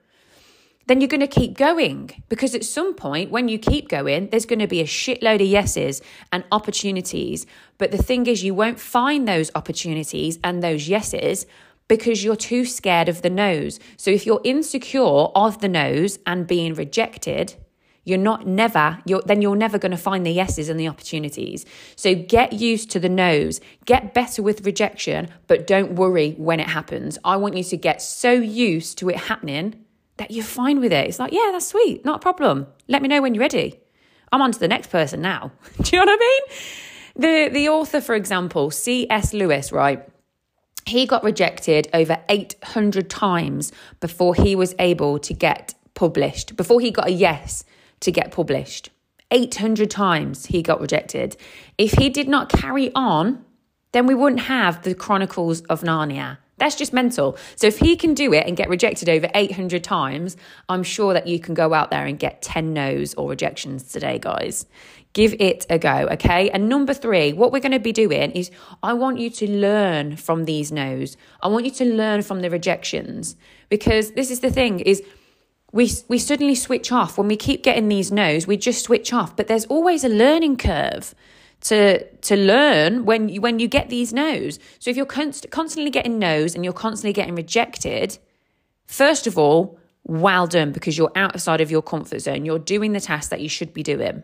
then 0.89 1.01
you're 1.01 1.09
going 1.09 1.21
to 1.21 1.27
keep 1.27 1.57
going. 1.57 2.11
Because 2.29 2.55
at 2.55 2.65
some 2.65 2.95
point 2.95 3.31
when 3.31 3.49
you 3.49 3.59
keep 3.59 3.89
going 3.89 4.29
there's 4.31 4.47
going 4.47 4.59
to 4.59 4.67
be 4.67 4.81
a 4.81 4.85
shitload 4.85 5.37
of 5.37 5.47
yeses 5.47 6.03
and 6.33 6.45
opportunities. 6.51 7.47
But 7.77 7.93
the 7.93 8.03
thing 8.03 8.27
is 8.27 8.43
you 8.43 8.55
won't 8.55 8.81
find 8.81 9.29
those 9.29 9.51
opportunities 9.55 10.39
and 10.43 10.63
those 10.63 10.89
yeses 10.89 11.47
because 11.87 12.23
you're 12.25 12.37
too 12.37 12.65
scared 12.65 13.09
of 13.09 13.23
the 13.23 13.31
no's. 13.31 13.79
So 13.97 14.11
if 14.11 14.27
you're 14.27 14.41
insecure 14.45 15.01
of 15.03 15.61
the 15.61 15.69
no's 15.69 16.19
and 16.27 16.47
being 16.47 16.75
rejected 16.75 17.55
you're 18.05 18.17
not 18.17 18.47
never 18.47 18.99
you're 19.05 19.21
then 19.27 19.43
you're 19.43 19.55
never 19.55 19.79
going 19.79 19.91
to 19.91 19.99
find 19.99 20.25
the 20.25 20.31
yeses 20.31 20.71
and 20.71 20.81
the 20.81 20.89
opportunities. 20.89 21.67
So 21.95 22.15
get 22.15 22.55
used 22.55 22.91
to 22.93 23.01
the 23.01 23.11
no's. 23.11 23.61
Get 23.85 24.15
better 24.15 24.43
with 24.43 24.65
rejection 24.65 25.29
but 25.47 25.67
don't 25.67 25.93
worry 25.93 26.33
when 26.39 26.59
it 26.59 26.69
happens. 26.69 27.19
I 27.23 27.37
want 27.37 27.57
you 27.57 27.65
to 27.65 27.77
get 27.77 28.01
so 28.01 28.33
used 28.33 28.97
to 28.99 29.11
it 29.11 29.17
happening 29.17 29.85
that 30.19 30.31
you're 30.31 30.45
fine 30.45 30.81
with 30.81 30.93
it. 30.93 31.09
It's 31.09 31.19
like, 31.19 31.33
yeah, 31.33 31.51
that's 31.53 31.67
sweet, 31.67 32.05
not 32.05 32.17
a 32.17 32.19
problem. 32.19 32.67
Let 32.87 33.03
me 33.03 33.09
know 33.09 33.23
when 33.23 33.35
you're 33.35 33.43
ready. 33.43 33.81
I'm 34.31 34.43
on 34.43 34.53
to 34.53 34.59
the 34.59 34.69
next 34.69 34.91
person 34.91 35.23
now. 35.23 35.53
Do 35.83 35.97
you 35.97 36.05
know 36.05 36.13
what 36.13 36.19
I 36.21 36.25
mean? 36.25 36.43
The 37.17 37.49
the 37.53 37.69
author, 37.69 38.01
for 38.01 38.15
example, 38.15 38.71
C.S. 38.71 39.33
Lewis, 39.33 39.73
right? 39.73 40.07
He 40.87 41.07
got 41.07 41.25
rejected 41.25 41.89
over 41.93 42.19
800 42.29 43.11
times 43.11 43.73
before 44.01 44.35
he 44.35 44.55
was 44.55 44.75
able 44.79 45.19
to 45.19 45.35
get 45.35 45.75
published, 45.95 46.57
before 46.57 46.81
he 46.81 46.91
got 46.91 47.09
a 47.09 47.13
yes 47.13 47.65
to 48.01 48.13
get 48.13 48.31
published. 48.31 48.91
800 49.31 49.91
times 49.91 50.47
he 50.47 50.63
got 50.63 50.81
rejected. 50.81 51.37
If 51.77 51.93
he 51.93 52.09
did 52.09 52.29
not 52.29 52.49
carry 52.49 52.91
on, 52.95 53.45
then 53.93 54.07
we 54.07 54.15
wouldn't 54.15 54.43
have 54.43 54.83
the 54.83 54.95
Chronicles 54.95 55.61
of 55.63 55.83
Narnia. 55.83 56.39
That's 56.59 56.75
just 56.75 56.93
mental. 56.93 57.37
So 57.57 57.67
if 57.67 57.79
he 57.79 57.97
can 57.97 58.15
do 58.15 58.33
it 58.33 58.47
and 58.47 58.57
get 58.57 58.69
rejected 58.69 59.09
over 59.09 59.29
800 59.35 59.83
times, 59.85 60.37
I'm 60.69 60.83
sure 60.83 61.15
that 61.15 61.27
you 61.27 61.39
can 61.39 61.55
go 61.55 61.73
out 61.75 61.91
there 61.91 62.05
and 62.05 62.19
get 62.19 62.43
10 62.43 62.73
no's 62.73 63.15
or 63.15 63.29
rejections 63.29 63.85
today, 63.85 64.19
guys. 64.19 64.67
Give 65.13 65.35
it 65.41 65.67
a 65.71 65.79
go, 65.79 66.09
okay? 66.13 66.51
And 66.51 66.69
number 66.69 66.93
three, 66.93 67.33
what 67.33 67.51
we're 67.51 67.61
going 67.61 67.73
to 67.73 67.79
be 67.79 67.93
doing 67.93 68.31
is 68.33 68.51
I 68.83 68.93
want 68.93 69.19
you 69.19 69.31
to 69.31 69.51
learn 69.51 70.17
from 70.17 70.45
these 70.45 70.71
no's. 70.71 71.17
I 71.43 71.49
want 71.49 71.65
you 71.65 71.71
to 71.73 71.85
learn 71.85 72.23
from 72.23 72.41
the 72.41 72.51
rejections 72.51 73.37
because 73.69 74.13
this 74.13 74.31
is 74.31 74.41
the 74.41 74.51
thing 74.51 74.81
is 74.81 75.03
we 75.73 75.91
we 76.09 76.19
suddenly 76.19 76.55
switch 76.55 76.91
off 76.93 77.19
when 77.19 77.29
we 77.29 77.37
keep 77.37 77.63
getting 77.63 77.89
these 77.89 78.11
no's. 78.11 78.47
We 78.47 78.57
just 78.57 78.85
switch 78.85 79.13
off, 79.13 79.37
but 79.37 79.49
there's 79.49 79.67
always 79.67 80.05
a 80.05 80.09
learning 80.09 80.57
curve 80.57 81.15
to 81.63 82.05
to 82.05 82.37
learn 82.37 83.05
when 83.05 83.29
you, 83.29 83.41
when 83.41 83.59
you 83.59 83.69
get 83.69 83.89
these 83.89 84.13
no's. 84.13 84.59
So 84.79 84.91
if 84.91 84.97
you're 84.97 85.07
const- 85.07 85.51
constantly 85.51 85.91
getting 85.91 86.19
no's 86.19 86.55
and 86.55 86.65
you're 86.65 86.73
constantly 86.73 87.13
getting 87.13 87.35
rejected, 87.35 88.19
first 88.87 89.27
of 89.27 89.37
all, 89.37 89.79
well 90.05 90.47
done 90.47 90.73
because 90.73 90.97
you're 90.97 91.13
outside 91.15 91.61
of 91.61 91.71
your 91.71 91.83
comfort 91.83 92.21
zone. 92.21 92.45
You're 92.45 92.59
doing 92.59 92.93
the 92.93 93.01
task 93.01 93.31
that 93.31 93.41
you 93.41 93.49
should 93.49 93.75
be 93.75 93.83
doing. 93.83 94.23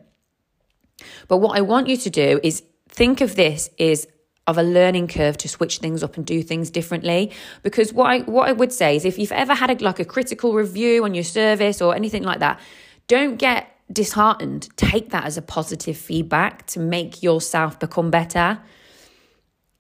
But 1.28 1.38
what 1.38 1.58
I 1.58 1.60
want 1.60 1.88
you 1.88 1.96
to 1.96 2.10
do 2.10 2.40
is 2.42 2.62
think 2.88 3.20
of 3.20 3.36
this 3.36 3.68
is 3.78 4.06
of 4.46 4.58
a 4.58 4.62
learning 4.62 5.08
curve 5.08 5.36
to 5.38 5.48
switch 5.48 5.78
things 5.78 6.02
up 6.02 6.16
and 6.16 6.26
do 6.26 6.42
things 6.42 6.70
differently 6.70 7.32
because 7.62 7.92
what 7.92 8.06
I 8.06 8.18
what 8.20 8.48
I 8.48 8.52
would 8.52 8.72
say 8.72 8.96
is 8.96 9.04
if 9.04 9.18
you've 9.18 9.32
ever 9.32 9.54
had 9.54 9.70
a, 9.70 9.82
like 9.82 9.98
a 9.98 10.04
critical 10.04 10.52
review 10.52 11.04
on 11.04 11.14
your 11.14 11.24
service 11.24 11.80
or 11.80 11.94
anything 11.94 12.22
like 12.22 12.40
that 12.40 12.60
don't 13.06 13.36
get 13.36 13.73
disheartened, 13.92 14.68
take 14.76 15.10
that 15.10 15.24
as 15.24 15.36
a 15.36 15.42
positive 15.42 15.96
feedback 15.96 16.66
to 16.68 16.80
make 16.80 17.22
yourself 17.22 17.78
become 17.78 18.10
better. 18.10 18.60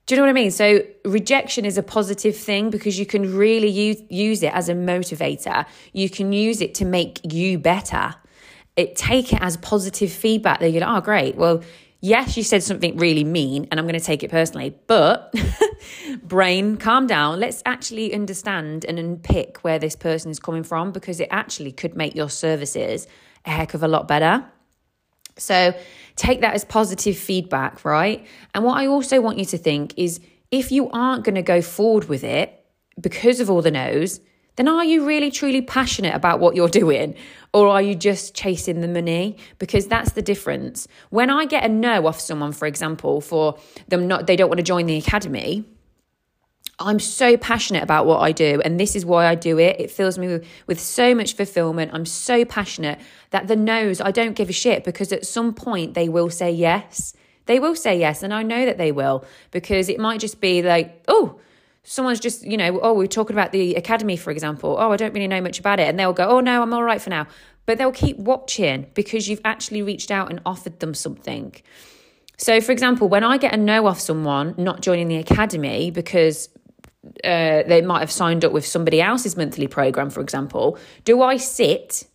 Do 0.06 0.14
you 0.14 0.20
know 0.20 0.26
what 0.26 0.30
I 0.30 0.34
mean? 0.34 0.50
So 0.50 0.82
rejection 1.04 1.64
is 1.64 1.78
a 1.78 1.82
positive 1.82 2.36
thing 2.36 2.68
because 2.68 2.98
you 2.98 3.06
can 3.06 3.34
really 3.34 3.68
use, 3.68 4.02
use 4.10 4.42
it 4.42 4.52
as 4.52 4.68
a 4.68 4.74
motivator. 4.74 5.64
You 5.92 6.10
can 6.10 6.32
use 6.32 6.60
it 6.60 6.74
to 6.76 6.84
make 6.84 7.20
you 7.24 7.58
better. 7.58 8.14
It 8.76 8.96
take 8.96 9.32
it 9.32 9.40
as 9.40 9.56
positive 9.56 10.12
feedback. 10.12 10.60
That 10.60 10.70
you're 10.70 10.82
like, 10.82 10.98
oh 10.98 11.00
great. 11.00 11.36
Well, 11.36 11.62
yes, 12.00 12.36
you 12.36 12.42
said 12.42 12.62
something 12.62 12.98
really 12.98 13.24
mean, 13.24 13.66
and 13.70 13.80
I'm 13.80 13.86
going 13.86 13.98
to 13.98 14.04
take 14.04 14.22
it 14.22 14.30
personally. 14.30 14.76
But 14.86 15.34
brain, 16.22 16.76
calm 16.76 17.06
down. 17.06 17.40
Let's 17.40 17.62
actually 17.64 18.12
understand 18.12 18.84
and 18.84 18.98
unpick 18.98 19.58
where 19.62 19.78
this 19.78 19.96
person 19.96 20.30
is 20.30 20.38
coming 20.38 20.64
from 20.64 20.92
because 20.92 21.18
it 21.18 21.28
actually 21.30 21.72
could 21.72 21.96
make 21.96 22.14
your 22.14 22.28
services 22.28 23.06
a 23.44 23.50
heck 23.50 23.74
of 23.74 23.82
a 23.82 23.88
lot 23.88 24.08
better. 24.08 24.44
So 25.36 25.74
take 26.16 26.40
that 26.42 26.54
as 26.54 26.64
positive 26.64 27.16
feedback, 27.16 27.84
right? 27.84 28.26
And 28.54 28.64
what 28.64 28.78
I 28.78 28.86
also 28.86 29.20
want 29.20 29.38
you 29.38 29.44
to 29.46 29.58
think 29.58 29.94
is 29.96 30.20
if 30.50 30.70
you 30.70 30.90
aren't 30.90 31.24
going 31.24 31.34
to 31.34 31.42
go 31.42 31.60
forward 31.60 32.08
with 32.08 32.24
it 32.24 32.64
because 33.00 33.40
of 33.40 33.50
all 33.50 33.62
the 33.62 33.70
no's, 33.70 34.20
then 34.56 34.68
are 34.68 34.84
you 34.84 35.04
really 35.04 35.30
truly 35.32 35.60
passionate 35.60 36.14
about 36.14 36.38
what 36.38 36.54
you're 36.54 36.68
doing? 36.68 37.16
Or 37.52 37.68
are 37.68 37.82
you 37.82 37.96
just 37.96 38.34
chasing 38.34 38.80
the 38.80 38.88
money? 38.88 39.36
Because 39.58 39.88
that's 39.88 40.12
the 40.12 40.22
difference. 40.22 40.86
When 41.10 41.28
I 41.28 41.44
get 41.46 41.64
a 41.64 41.68
no 41.68 42.06
off 42.06 42.20
someone, 42.20 42.52
for 42.52 42.66
example, 42.66 43.20
for 43.20 43.58
them 43.88 44.06
not, 44.06 44.28
they 44.28 44.36
don't 44.36 44.48
want 44.48 44.58
to 44.58 44.64
join 44.64 44.86
the 44.86 44.96
academy, 44.96 45.64
I'm 46.78 46.98
so 46.98 47.36
passionate 47.36 47.82
about 47.82 48.04
what 48.04 48.18
I 48.18 48.32
do, 48.32 48.60
and 48.64 48.80
this 48.80 48.96
is 48.96 49.06
why 49.06 49.26
I 49.26 49.36
do 49.36 49.58
it. 49.58 49.76
It 49.78 49.90
fills 49.90 50.18
me 50.18 50.26
with, 50.26 50.46
with, 50.66 50.80
so 50.80 51.14
much 51.14 51.34
fulfillment. 51.34 51.92
I'm 51.94 52.04
so 52.04 52.44
passionate 52.44 52.98
that 53.30 53.46
the 53.46 53.54
no's, 53.54 54.00
I 54.00 54.10
don't 54.10 54.34
give 54.34 54.48
a 54.48 54.52
shit 54.52 54.82
because 54.82 55.12
at 55.12 55.24
some 55.24 55.54
point 55.54 55.94
they 55.94 56.08
will 56.08 56.30
say 56.30 56.50
yes. 56.50 57.14
They 57.46 57.60
will 57.60 57.76
say 57.76 57.98
yes, 57.98 58.22
and 58.22 58.34
I 58.34 58.42
know 58.42 58.66
that 58.66 58.76
they 58.76 58.90
will 58.90 59.24
because 59.52 59.88
it 59.88 60.00
might 60.00 60.18
just 60.18 60.40
be 60.40 60.62
like, 60.62 61.04
oh, 61.06 61.38
someone's 61.84 62.18
just, 62.18 62.44
you 62.44 62.56
know, 62.56 62.80
oh, 62.80 62.94
we're 62.94 63.06
talking 63.06 63.36
about 63.36 63.52
the 63.52 63.74
academy, 63.76 64.16
for 64.16 64.30
example. 64.30 64.76
Oh, 64.78 64.90
I 64.90 64.96
don't 64.96 65.12
really 65.12 65.28
know 65.28 65.42
much 65.42 65.60
about 65.60 65.78
it. 65.78 65.88
And 65.88 65.98
they'll 65.98 66.14
go, 66.14 66.26
oh, 66.26 66.40
no, 66.40 66.62
I'm 66.62 66.72
all 66.72 66.82
right 66.82 67.00
for 67.00 67.10
now. 67.10 67.26
but 67.66 67.78
they'll 67.78 67.92
keep 67.92 68.18
watching 68.18 68.86
because 68.94 69.28
you've 69.28 69.40
actually 69.44 69.82
reached 69.82 70.10
out 70.10 70.30
and 70.30 70.40
offered 70.44 70.80
them 70.80 70.94
something. 70.94 71.54
So, 72.36 72.60
for 72.60 72.72
example, 72.72 73.08
when 73.08 73.24
I 73.24 73.38
get 73.38 73.54
a 73.54 73.56
no 73.56 73.86
off 73.86 74.00
someone 74.00 74.54
not 74.58 74.80
joining 74.80 75.08
the 75.08 75.16
academy 75.16 75.90
because 75.90 76.48
uh, 77.24 77.62
they 77.66 77.82
might 77.82 78.00
have 78.00 78.10
signed 78.10 78.44
up 78.44 78.52
with 78.52 78.66
somebody 78.66 79.00
else's 79.00 79.36
monthly 79.36 79.66
program, 79.66 80.10
for 80.10 80.20
example, 80.20 80.78
do 81.04 81.22
I 81.22 81.36
sit 81.36 82.06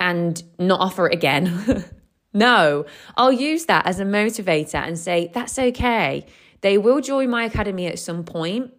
and 0.00 0.42
not 0.58 0.80
offer 0.80 1.06
it 1.06 1.14
again? 1.14 1.84
no, 2.34 2.86
I'll 3.16 3.32
use 3.32 3.66
that 3.66 3.86
as 3.86 4.00
a 4.00 4.04
motivator 4.04 4.86
and 4.86 4.98
say, 4.98 5.30
that's 5.32 5.58
okay. 5.58 6.26
They 6.60 6.78
will 6.78 7.00
join 7.00 7.30
my 7.30 7.44
academy 7.44 7.86
at 7.86 7.98
some 7.98 8.24
point. 8.24 8.72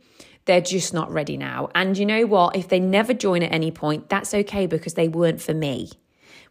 They're 0.46 0.62
just 0.62 0.94
not 0.94 1.12
ready 1.12 1.38
now. 1.38 1.70
And 1.74 1.98
you 1.98 2.06
know 2.06 2.26
what? 2.26 2.56
If 2.56 2.68
they 2.68 2.80
never 2.80 3.14
join 3.14 3.44
at 3.44 3.52
any 3.52 3.72
point, 3.72 4.10
that's 4.10 4.34
okay 4.34 4.66
because 4.66 4.96
they 4.96 5.08
weren't 5.08 5.42
for 5.42 5.54
me. 5.54 5.92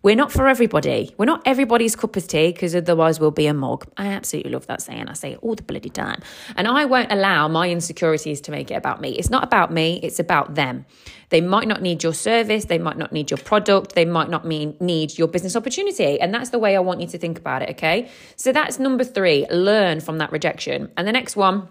We're 0.02 0.16
not 0.16 0.32
for 0.32 0.48
everybody. 0.48 1.14
We're 1.16 1.26
not 1.26 1.42
everybody's 1.46 1.94
cup 1.94 2.16
of 2.16 2.26
tea 2.26 2.50
because 2.50 2.74
otherwise 2.74 3.20
we'll 3.20 3.30
be 3.30 3.46
a 3.46 3.54
mug. 3.54 3.86
I 3.96 4.08
absolutely 4.08 4.50
love 4.50 4.66
that 4.66 4.82
saying. 4.82 5.08
I 5.08 5.12
say 5.12 5.32
it 5.32 5.38
all 5.42 5.54
the 5.54 5.62
bloody 5.62 5.90
time. 5.90 6.20
And 6.56 6.66
I 6.66 6.86
won't 6.86 7.12
allow 7.12 7.46
my 7.46 7.70
insecurities 7.70 8.40
to 8.42 8.50
make 8.50 8.72
it 8.72 8.74
about 8.74 9.00
me. 9.00 9.10
It's 9.10 9.30
not 9.30 9.44
about 9.44 9.72
me, 9.72 10.00
it's 10.02 10.18
about 10.18 10.56
them. 10.56 10.86
They 11.28 11.40
might 11.40 11.68
not 11.68 11.82
need 11.82 12.02
your 12.02 12.14
service, 12.14 12.64
they 12.64 12.78
might 12.78 12.98
not 12.98 13.12
need 13.12 13.30
your 13.30 13.38
product, 13.38 13.94
they 13.94 14.04
might 14.04 14.28
not 14.28 14.44
mean 14.44 14.76
need 14.80 15.16
your 15.16 15.28
business 15.28 15.54
opportunity. 15.54 16.20
And 16.20 16.34
that's 16.34 16.50
the 16.50 16.58
way 16.58 16.76
I 16.76 16.80
want 16.80 17.00
you 17.00 17.06
to 17.06 17.18
think 17.18 17.38
about 17.38 17.62
it, 17.62 17.70
okay? 17.70 18.10
So 18.34 18.50
that's 18.52 18.80
number 18.80 19.04
3, 19.04 19.46
learn 19.50 20.00
from 20.00 20.18
that 20.18 20.32
rejection. 20.32 20.90
And 20.96 21.06
the 21.06 21.12
next 21.12 21.36
one 21.36 21.68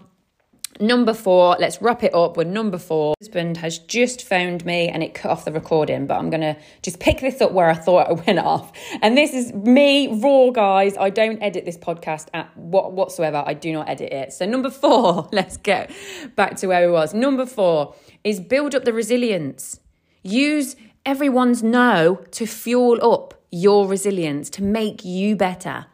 Number 0.80 1.12
four, 1.12 1.56
let's 1.60 1.80
wrap 1.82 2.02
it 2.02 2.14
up 2.14 2.36
with 2.36 2.48
number 2.48 2.78
four. 2.78 3.14
Husband 3.20 3.56
has 3.58 3.78
just 3.78 4.24
phoned 4.24 4.64
me 4.64 4.88
and 4.88 5.02
it 5.02 5.14
cut 5.14 5.30
off 5.30 5.44
the 5.44 5.52
recording, 5.52 6.06
but 6.06 6.18
I'm 6.18 6.30
gonna 6.30 6.56
just 6.82 6.98
pick 6.98 7.20
this 7.20 7.40
up 7.40 7.52
where 7.52 7.68
I 7.68 7.74
thought 7.74 8.10
it 8.10 8.26
went 8.26 8.38
off. 8.38 8.72
And 9.02 9.16
this 9.16 9.34
is 9.34 9.52
me 9.52 10.08
raw, 10.20 10.50
guys. 10.50 10.96
I 10.96 11.10
don't 11.10 11.42
edit 11.42 11.64
this 11.64 11.76
podcast 11.76 12.28
at 12.32 12.56
what 12.56 12.92
whatsoever. 12.92 13.44
I 13.46 13.54
do 13.54 13.72
not 13.72 13.88
edit 13.88 14.12
it. 14.12 14.32
So 14.32 14.46
number 14.46 14.70
four, 14.70 15.28
let's 15.32 15.56
get 15.56 15.92
back 16.36 16.56
to 16.56 16.68
where 16.68 16.86
we 16.86 16.92
was. 16.92 17.12
Number 17.12 17.46
four 17.46 17.94
is 18.24 18.40
build 18.40 18.74
up 18.74 18.84
the 18.84 18.92
resilience. 18.92 19.78
Use 20.22 20.74
everyone's 21.04 21.62
no 21.62 22.24
to 22.30 22.46
fuel 22.46 22.98
up 23.12 23.34
your 23.50 23.86
resilience 23.86 24.48
to 24.50 24.62
make 24.62 25.04
you 25.04 25.36
better. 25.36 25.86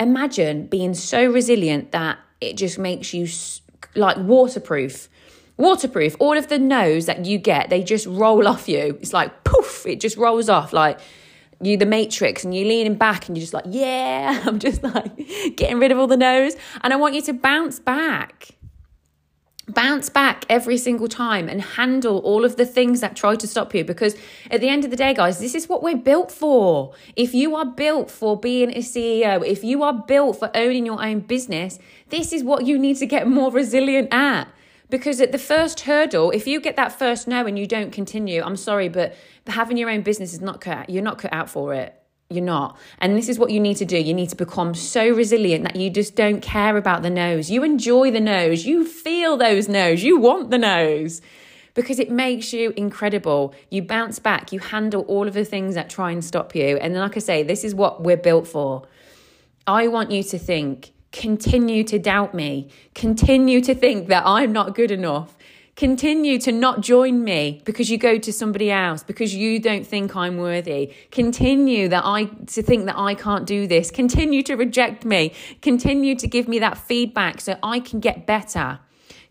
Imagine 0.00 0.66
being 0.66 0.92
so 0.92 1.24
resilient 1.24 1.92
that 1.92 2.18
it 2.40 2.56
just 2.56 2.78
makes 2.78 3.14
you 3.14 3.26
like 3.94 4.16
waterproof. 4.18 5.08
Waterproof. 5.56 6.16
All 6.18 6.36
of 6.36 6.48
the 6.48 6.58
no's 6.58 7.06
that 7.06 7.24
you 7.24 7.38
get, 7.38 7.70
they 7.70 7.82
just 7.82 8.06
roll 8.06 8.46
off 8.52 8.68
you. 8.68 8.98
It's 9.00 9.12
like 9.12 9.44
poof, 9.44 9.86
it 9.86 10.00
just 10.00 10.16
rolls 10.16 10.48
off 10.48 10.72
like 10.72 10.98
you 11.60 11.76
the 11.76 11.86
matrix 11.86 12.44
and 12.44 12.54
you're 12.54 12.66
leaning 12.66 12.96
back 12.96 13.28
and 13.28 13.36
you're 13.36 13.42
just 13.42 13.54
like, 13.54 13.64
yeah, 13.68 14.42
I'm 14.46 14.58
just 14.58 14.82
like 14.82 15.16
getting 15.56 15.78
rid 15.78 15.92
of 15.92 15.98
all 15.98 16.06
the 16.06 16.16
no's. 16.16 16.56
And 16.82 16.92
I 16.92 16.96
want 16.96 17.14
you 17.14 17.22
to 17.22 17.32
bounce 17.32 17.78
back. 17.78 18.50
Bounce 19.66 20.10
back 20.10 20.44
every 20.50 20.76
single 20.76 21.08
time 21.08 21.48
and 21.48 21.62
handle 21.62 22.18
all 22.18 22.44
of 22.44 22.56
the 22.56 22.66
things 22.66 23.00
that 23.00 23.16
try 23.16 23.34
to 23.34 23.46
stop 23.46 23.74
you 23.74 23.82
because 23.82 24.14
at 24.50 24.60
the 24.60 24.68
end 24.68 24.84
of 24.84 24.90
the 24.90 24.96
day, 24.96 25.14
guys, 25.14 25.38
this 25.38 25.54
is 25.54 25.70
what 25.70 25.82
we're 25.82 25.96
built 25.96 26.30
for. 26.30 26.92
If 27.16 27.32
you 27.32 27.56
are 27.56 27.64
built 27.64 28.10
for 28.10 28.38
being 28.38 28.70
a 28.70 28.80
CEO, 28.80 29.42
if 29.46 29.64
you 29.64 29.82
are 29.82 29.94
built 29.94 30.38
for 30.38 30.50
owning 30.54 30.84
your 30.84 31.02
own 31.02 31.20
business, 31.20 31.78
this 32.10 32.30
is 32.30 32.44
what 32.44 32.66
you 32.66 32.78
need 32.78 32.98
to 32.98 33.06
get 33.06 33.26
more 33.26 33.50
resilient 33.50 34.12
at. 34.12 34.48
Because 34.90 35.18
at 35.22 35.32
the 35.32 35.38
first 35.38 35.80
hurdle, 35.80 36.30
if 36.30 36.46
you 36.46 36.60
get 36.60 36.76
that 36.76 36.98
first 36.98 37.26
no 37.26 37.46
and 37.46 37.58
you 37.58 37.66
don't 37.66 37.90
continue, 37.90 38.42
I'm 38.42 38.56
sorry, 38.56 38.90
but 38.90 39.16
having 39.46 39.78
your 39.78 39.88
own 39.88 40.02
business 40.02 40.34
is 40.34 40.42
not 40.42 40.60
cut 40.60 40.76
out. 40.76 40.90
You're 40.90 41.02
not 41.02 41.16
cut 41.16 41.32
out 41.32 41.48
for 41.48 41.72
it. 41.72 41.98
You're 42.30 42.44
not. 42.44 42.78
And 42.98 43.16
this 43.16 43.28
is 43.28 43.38
what 43.38 43.50
you 43.50 43.60
need 43.60 43.76
to 43.76 43.84
do. 43.84 43.98
You 43.98 44.14
need 44.14 44.30
to 44.30 44.36
become 44.36 44.74
so 44.74 45.08
resilient 45.08 45.64
that 45.64 45.76
you 45.76 45.90
just 45.90 46.16
don't 46.16 46.40
care 46.40 46.76
about 46.76 47.02
the 47.02 47.10
no's. 47.10 47.50
You 47.50 47.62
enjoy 47.62 48.10
the 48.10 48.20
no's. 48.20 48.66
You 48.66 48.84
feel 48.86 49.36
those 49.36 49.68
no's. 49.68 50.02
You 50.02 50.18
want 50.18 50.50
the 50.50 50.58
no's 50.58 51.20
because 51.74 51.98
it 51.98 52.10
makes 52.10 52.52
you 52.52 52.72
incredible. 52.76 53.54
You 53.68 53.82
bounce 53.82 54.18
back. 54.18 54.52
You 54.52 54.60
handle 54.60 55.02
all 55.02 55.28
of 55.28 55.34
the 55.34 55.44
things 55.44 55.74
that 55.74 55.90
try 55.90 56.12
and 56.12 56.24
stop 56.24 56.54
you. 56.54 56.78
And 56.78 56.94
like 56.94 57.16
I 57.16 57.20
say, 57.20 57.42
this 57.42 57.62
is 57.62 57.74
what 57.74 58.02
we're 58.02 58.16
built 58.16 58.46
for. 58.46 58.86
I 59.66 59.88
want 59.88 60.10
you 60.10 60.22
to 60.22 60.38
think 60.38 60.92
continue 61.12 61.84
to 61.84 61.96
doubt 61.96 62.34
me, 62.34 62.68
continue 62.92 63.60
to 63.60 63.72
think 63.72 64.08
that 64.08 64.24
I'm 64.26 64.50
not 64.50 64.74
good 64.74 64.90
enough, 64.90 65.36
continue 65.76 66.38
to 66.38 66.52
not 66.52 66.80
join 66.80 67.24
me 67.24 67.60
because 67.64 67.90
you 67.90 67.98
go 67.98 68.18
to 68.18 68.32
somebody 68.32 68.70
else 68.70 69.02
because 69.02 69.34
you 69.34 69.58
don't 69.58 69.86
think 69.86 70.14
I'm 70.14 70.36
worthy, 70.36 70.94
continue 71.10 71.88
that 71.88 72.04
I 72.04 72.24
to 72.24 72.62
think 72.62 72.86
that 72.86 72.96
I 72.96 73.14
can't 73.14 73.46
do 73.46 73.66
this, 73.66 73.90
continue 73.90 74.42
to 74.44 74.54
reject 74.54 75.04
me, 75.04 75.32
continue 75.62 76.14
to 76.16 76.28
give 76.28 76.48
me 76.48 76.58
that 76.60 76.78
feedback 76.78 77.40
so 77.40 77.56
I 77.62 77.80
can 77.80 78.00
get 78.00 78.26
better. 78.26 78.80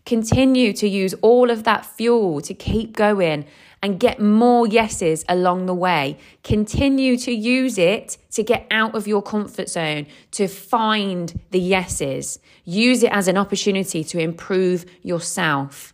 Continue 0.04 0.74
to 0.74 0.86
use 0.86 1.14
all 1.22 1.50
of 1.50 1.64
that 1.64 1.86
fuel 1.86 2.42
to 2.42 2.52
keep 2.52 2.94
going 2.94 3.46
and 3.82 3.98
get 3.98 4.20
more 4.20 4.66
yeses 4.66 5.24
along 5.30 5.64
the 5.64 5.74
way. 5.74 6.18
Continue 6.42 7.16
to 7.16 7.32
use 7.32 7.78
it 7.78 8.18
to 8.32 8.42
get 8.42 8.66
out 8.70 8.94
of 8.94 9.06
your 9.06 9.22
comfort 9.22 9.70
zone, 9.70 10.06
to 10.32 10.46
find 10.46 11.40
the 11.52 11.60
yeses. 11.60 12.38
Use 12.64 13.02
it 13.02 13.12
as 13.12 13.28
an 13.28 13.38
opportunity 13.38 14.04
to 14.04 14.18
improve 14.18 14.84
yourself. 15.02 15.93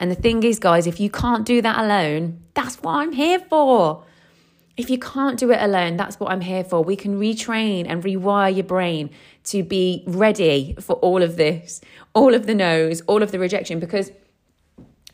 And 0.00 0.10
the 0.10 0.14
thing 0.14 0.42
is, 0.42 0.58
guys, 0.58 0.86
if 0.86 1.00
you 1.00 1.10
can't 1.10 1.44
do 1.44 1.60
that 1.62 1.78
alone, 1.78 2.40
that's 2.54 2.76
what 2.76 2.94
I'm 2.94 3.12
here 3.12 3.38
for. 3.38 4.04
If 4.76 4.90
you 4.90 4.98
can't 4.98 5.38
do 5.38 5.50
it 5.50 5.60
alone, 5.60 5.96
that's 5.96 6.20
what 6.20 6.30
I'm 6.30 6.40
here 6.40 6.62
for. 6.62 6.84
We 6.84 6.94
can 6.94 7.18
retrain 7.18 7.86
and 7.88 8.02
rewire 8.04 8.54
your 8.54 8.64
brain 8.64 9.10
to 9.44 9.64
be 9.64 10.04
ready 10.06 10.76
for 10.78 10.94
all 10.96 11.22
of 11.22 11.36
this, 11.36 11.80
all 12.14 12.32
of 12.32 12.46
the 12.46 12.54
no's, 12.54 13.00
all 13.02 13.22
of 13.22 13.32
the 13.32 13.40
rejection, 13.40 13.80
because 13.80 14.12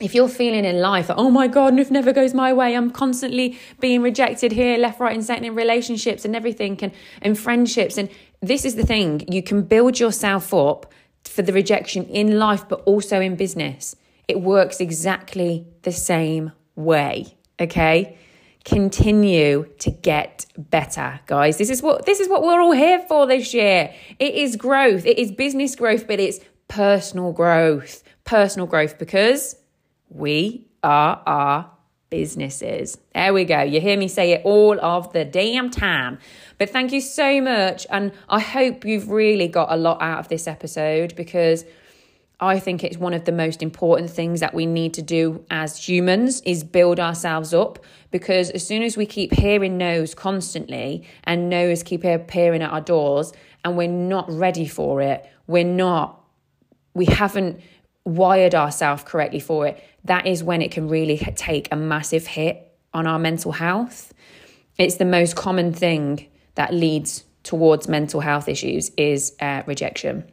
if 0.00 0.14
you're 0.14 0.28
feeling 0.28 0.64
in 0.64 0.80
life 0.80 1.08
oh 1.08 1.30
my 1.30 1.46
God, 1.46 1.78
if 1.78 1.90
never 1.90 2.12
goes 2.12 2.34
my 2.34 2.52
way, 2.52 2.76
I'm 2.76 2.90
constantly 2.90 3.58
being 3.80 4.02
rejected 4.02 4.52
here, 4.52 4.76
left, 4.76 5.00
right, 5.00 5.14
and 5.14 5.24
center 5.24 5.46
in 5.46 5.54
relationships 5.54 6.24
and 6.24 6.34
everything 6.36 6.78
and, 6.82 6.92
and 7.22 7.38
friendships. 7.38 7.96
And 7.96 8.10
this 8.42 8.64
is 8.64 8.74
the 8.74 8.84
thing 8.84 9.24
you 9.32 9.42
can 9.42 9.62
build 9.62 9.98
yourself 9.98 10.52
up 10.52 10.92
for 11.24 11.42
the 11.42 11.52
rejection 11.52 12.04
in 12.06 12.38
life, 12.38 12.68
but 12.68 12.82
also 12.82 13.20
in 13.20 13.36
business. 13.36 13.96
It 14.28 14.40
works 14.40 14.80
exactly 14.80 15.66
the 15.82 15.92
same 15.92 16.52
way. 16.74 17.36
Okay. 17.60 18.18
Continue 18.64 19.66
to 19.80 19.90
get 19.90 20.46
better, 20.56 21.20
guys. 21.26 21.58
This 21.58 21.68
is 21.68 21.82
what 21.82 22.06
this 22.06 22.18
is 22.18 22.28
what 22.30 22.42
we're 22.42 22.62
all 22.62 22.72
here 22.72 23.04
for 23.06 23.26
this 23.26 23.52
year. 23.52 23.92
It 24.18 24.34
is 24.34 24.56
growth. 24.56 25.04
It 25.04 25.18
is 25.18 25.30
business 25.30 25.76
growth, 25.76 26.06
but 26.06 26.18
it's 26.18 26.40
personal 26.68 27.32
growth. 27.32 28.02
Personal 28.24 28.66
growth 28.66 28.98
because 28.98 29.56
we 30.08 30.66
are 30.82 31.22
our 31.26 31.70
businesses. 32.08 32.96
There 33.14 33.34
we 33.34 33.44
go. 33.44 33.60
You 33.62 33.80
hear 33.80 33.98
me 33.98 34.08
say 34.08 34.32
it 34.32 34.42
all 34.44 34.80
of 34.80 35.12
the 35.12 35.24
damn 35.24 35.68
time. 35.68 36.18
But 36.58 36.70
thank 36.70 36.92
you 36.92 37.00
so 37.00 37.40
much. 37.42 37.86
And 37.90 38.12
I 38.28 38.40
hope 38.40 38.84
you've 38.84 39.10
really 39.10 39.48
got 39.48 39.72
a 39.72 39.76
lot 39.76 40.00
out 40.00 40.20
of 40.20 40.28
this 40.28 40.46
episode 40.46 41.16
because 41.16 41.64
I 42.44 42.60
think 42.60 42.84
it's 42.84 42.98
one 42.98 43.14
of 43.14 43.24
the 43.24 43.32
most 43.32 43.62
important 43.62 44.10
things 44.10 44.40
that 44.40 44.54
we 44.54 44.66
need 44.66 44.94
to 44.94 45.02
do 45.02 45.44
as 45.50 45.88
humans 45.88 46.42
is 46.42 46.62
build 46.62 47.00
ourselves 47.00 47.54
up 47.54 47.78
because 48.10 48.50
as 48.50 48.66
soon 48.66 48.82
as 48.82 48.96
we 48.96 49.06
keep 49.06 49.32
hearing 49.32 49.78
no's 49.78 50.14
constantly 50.14 51.06
and 51.24 51.48
no's 51.48 51.82
keep 51.82 52.04
appearing 52.04 52.62
at 52.62 52.70
our 52.70 52.80
doors 52.80 53.32
and 53.64 53.76
we're 53.76 53.88
not 53.88 54.30
ready 54.30 54.66
for 54.66 55.00
it, 55.00 55.28
we're 55.46 55.64
not 55.64 56.20
we 56.92 57.06
haven't 57.06 57.60
wired 58.04 58.54
ourselves 58.54 59.02
correctly 59.04 59.40
for 59.40 59.66
it, 59.66 59.82
that 60.04 60.26
is 60.26 60.44
when 60.44 60.62
it 60.62 60.70
can 60.70 60.88
really 60.88 61.18
take 61.18 61.68
a 61.72 61.76
massive 61.76 62.26
hit 62.26 62.72
on 62.92 63.06
our 63.06 63.18
mental 63.18 63.52
health. 63.52 64.12
It's 64.78 64.96
the 64.96 65.04
most 65.04 65.34
common 65.34 65.72
thing 65.72 66.28
that 66.54 66.72
leads 66.72 67.24
towards 67.42 67.88
mental 67.88 68.20
health 68.20 68.48
issues 68.48 68.90
is 68.96 69.34
uh, 69.40 69.62
rejection. 69.66 70.24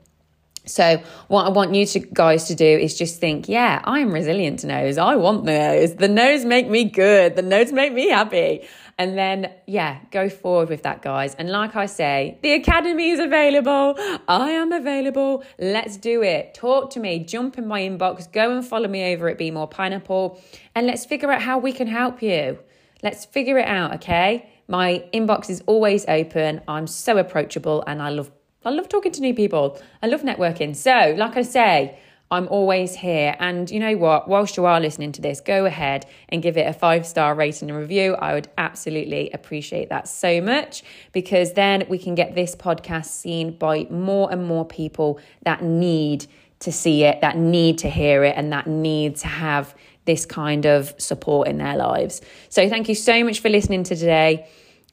So, 0.66 1.02
what 1.28 1.48
I 1.48 1.50
want 1.50 1.74
you 1.74 1.88
to 1.88 2.00
guys 2.00 2.46
to 2.46 2.56
do 2.56 2.66
is 2.66 2.96
just 2.96 3.20
think, 3.20 3.50
yeah, 3.50 3.82
I'm 3.84 4.12
resilient 4.12 4.60
to 4.60 4.68
no's. 4.68 5.00
I 5.00 5.16
want 5.16 5.46
the 5.46 5.54
no's. 5.54 5.96
The 5.96 6.08
no's 6.08 6.46
make 6.46 6.70
me 6.70 6.84
good. 6.84 7.36
The 7.36 7.42
no's 7.42 7.72
make 7.72 7.94
me 7.94 8.10
happy. 8.10 8.68
And 9.00 9.18
then, 9.18 9.52
yeah, 9.66 10.00
go 10.12 10.30
forward 10.30 10.70
with 10.70 10.84
that, 10.84 11.02
guys. 11.02 11.34
And 11.34 11.50
like 11.50 11.76
I 11.76 11.88
say, 11.88 12.38
the 12.44 12.52
academy 12.52 13.10
is 13.10 13.20
available. 13.20 13.96
I 14.28 14.52
am 14.52 14.72
available. 14.72 15.44
Let's 15.58 15.98
do 15.98 16.22
it. 16.22 16.54
Talk 16.54 16.92
to 16.92 17.00
me. 17.00 17.24
Jump 17.24 17.58
in 17.58 17.68
my 17.68 17.82
inbox. 17.82 18.32
Go 18.32 18.56
and 18.56 18.64
follow 18.64 18.88
me 18.88 19.14
over 19.14 19.28
at 19.30 19.40
Be 19.40 19.50
More 19.50 19.68
Pineapple. 19.68 20.40
And 20.76 20.86
let's 20.86 21.06
figure 21.06 21.32
out 21.32 21.42
how 21.42 21.58
we 21.58 21.72
can 21.72 21.88
help 21.88 22.22
you. 22.22 22.60
Let's 23.02 23.26
figure 23.26 23.58
it 23.58 23.68
out, 23.68 23.96
okay? 23.96 24.48
My 24.68 25.04
inbox 25.12 25.50
is 25.50 25.64
always 25.66 26.06
open. 26.08 26.62
I'm 26.68 26.86
so 26.86 27.18
approachable 27.18 27.84
and 27.88 28.02
I 28.02 28.10
love 28.10 28.32
I 28.64 28.70
love 28.70 28.90
talking 28.90 29.12
to 29.14 29.22
new 29.22 29.34
people. 29.34 29.80
I 30.04 30.08
love 30.08 30.22
networking. 30.22 30.76
So, 30.76 31.16
like 31.18 31.36
I 31.36 31.42
say, 31.42 31.98
I'm 32.30 32.48
always 32.48 32.94
here. 32.96 33.36
And 33.40 33.70
you 33.72 33.80
know 33.80 33.98
what? 33.98 34.28
Whilst 34.28 34.56
you 34.56 34.66
are 34.66 34.80
listening 34.80 35.12
to 35.14 35.22
this, 35.22 35.42
go 35.42 35.66
ahead 35.66 36.06
and 36.30 36.44
give 36.44 36.58
it 36.58 36.68
a 36.68 36.74
five 36.74 37.08
star 37.08 37.34
rating 37.34 37.72
and 37.72 37.80
review. 37.80 38.14
I 38.14 38.36
would 38.36 38.50
absolutely 38.60 39.32
appreciate 39.32 39.90
that 39.90 40.08
so 40.08 40.42
much 40.42 40.84
because 41.12 41.54
then 41.54 41.86
we 41.90 41.98
can 41.98 42.14
get 42.14 42.36
this 42.36 42.56
podcast 42.56 43.08
seen 43.08 43.58
by 43.58 43.88
more 43.90 44.32
and 44.32 44.46
more 44.46 44.66
people 44.66 45.20
that 45.42 45.64
need 45.64 46.28
to 46.60 46.72
see 46.72 47.04
it, 47.04 47.22
that 47.22 47.38
need 47.38 47.80
to 47.80 47.90
hear 47.90 48.24
it, 48.24 48.36
and 48.38 48.54
that 48.54 48.68
need 48.68 49.16
to 49.18 49.28
have 49.28 49.76
this 50.06 50.28
kind 50.28 50.68
of 50.68 50.94
support 51.00 51.48
in 51.48 51.58
their 51.58 51.76
lives. 51.76 52.22
So, 52.50 52.70
thank 52.70 52.88
you 52.88 52.96
so 52.96 53.24
much 53.24 53.40
for 53.40 53.50
listening 53.50 53.84
to 53.86 53.96
today. 53.96 54.48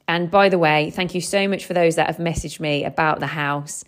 And 0.08 0.30
by 0.30 0.48
the 0.48 0.58
way, 0.58 0.90
thank 0.90 1.14
you 1.14 1.20
so 1.20 1.46
much 1.46 1.66
for 1.66 1.74
those 1.74 1.96
that 1.96 2.06
have 2.06 2.16
messaged 2.16 2.58
me 2.58 2.84
about 2.84 3.20
the 3.20 3.26
house. 3.26 3.84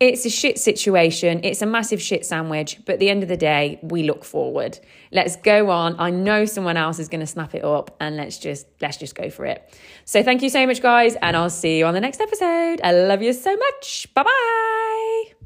It's 0.00 0.24
a 0.24 0.30
shit 0.30 0.58
situation. 0.58 1.42
It's 1.44 1.60
a 1.60 1.66
massive 1.66 2.00
shit 2.00 2.24
sandwich. 2.24 2.80
But 2.86 2.94
at 2.94 2.98
the 3.00 3.10
end 3.10 3.22
of 3.22 3.28
the 3.28 3.36
day, 3.36 3.78
we 3.82 4.02
look 4.02 4.24
forward. 4.24 4.80
Let's 5.12 5.36
go 5.36 5.70
on. 5.70 5.94
I 5.98 6.10
know 6.10 6.46
someone 6.46 6.78
else 6.78 6.98
is 6.98 7.08
going 7.08 7.20
to 7.20 7.26
snap 7.26 7.54
it 7.54 7.62
up 7.62 7.96
and 8.00 8.16
let's 8.16 8.38
just 8.38 8.66
let's 8.80 8.96
just 8.96 9.14
go 9.14 9.28
for 9.30 9.44
it. 9.44 9.78
So 10.06 10.22
thank 10.22 10.42
you 10.42 10.48
so 10.48 10.66
much 10.66 10.80
guys 10.80 11.16
and 11.20 11.36
I'll 11.36 11.50
see 11.50 11.78
you 11.78 11.86
on 11.86 11.94
the 11.94 12.00
next 12.00 12.20
episode. 12.20 12.80
I 12.82 12.92
love 12.92 13.22
you 13.22 13.34
so 13.34 13.54
much. 13.54 14.08
Bye-bye. 14.14 15.39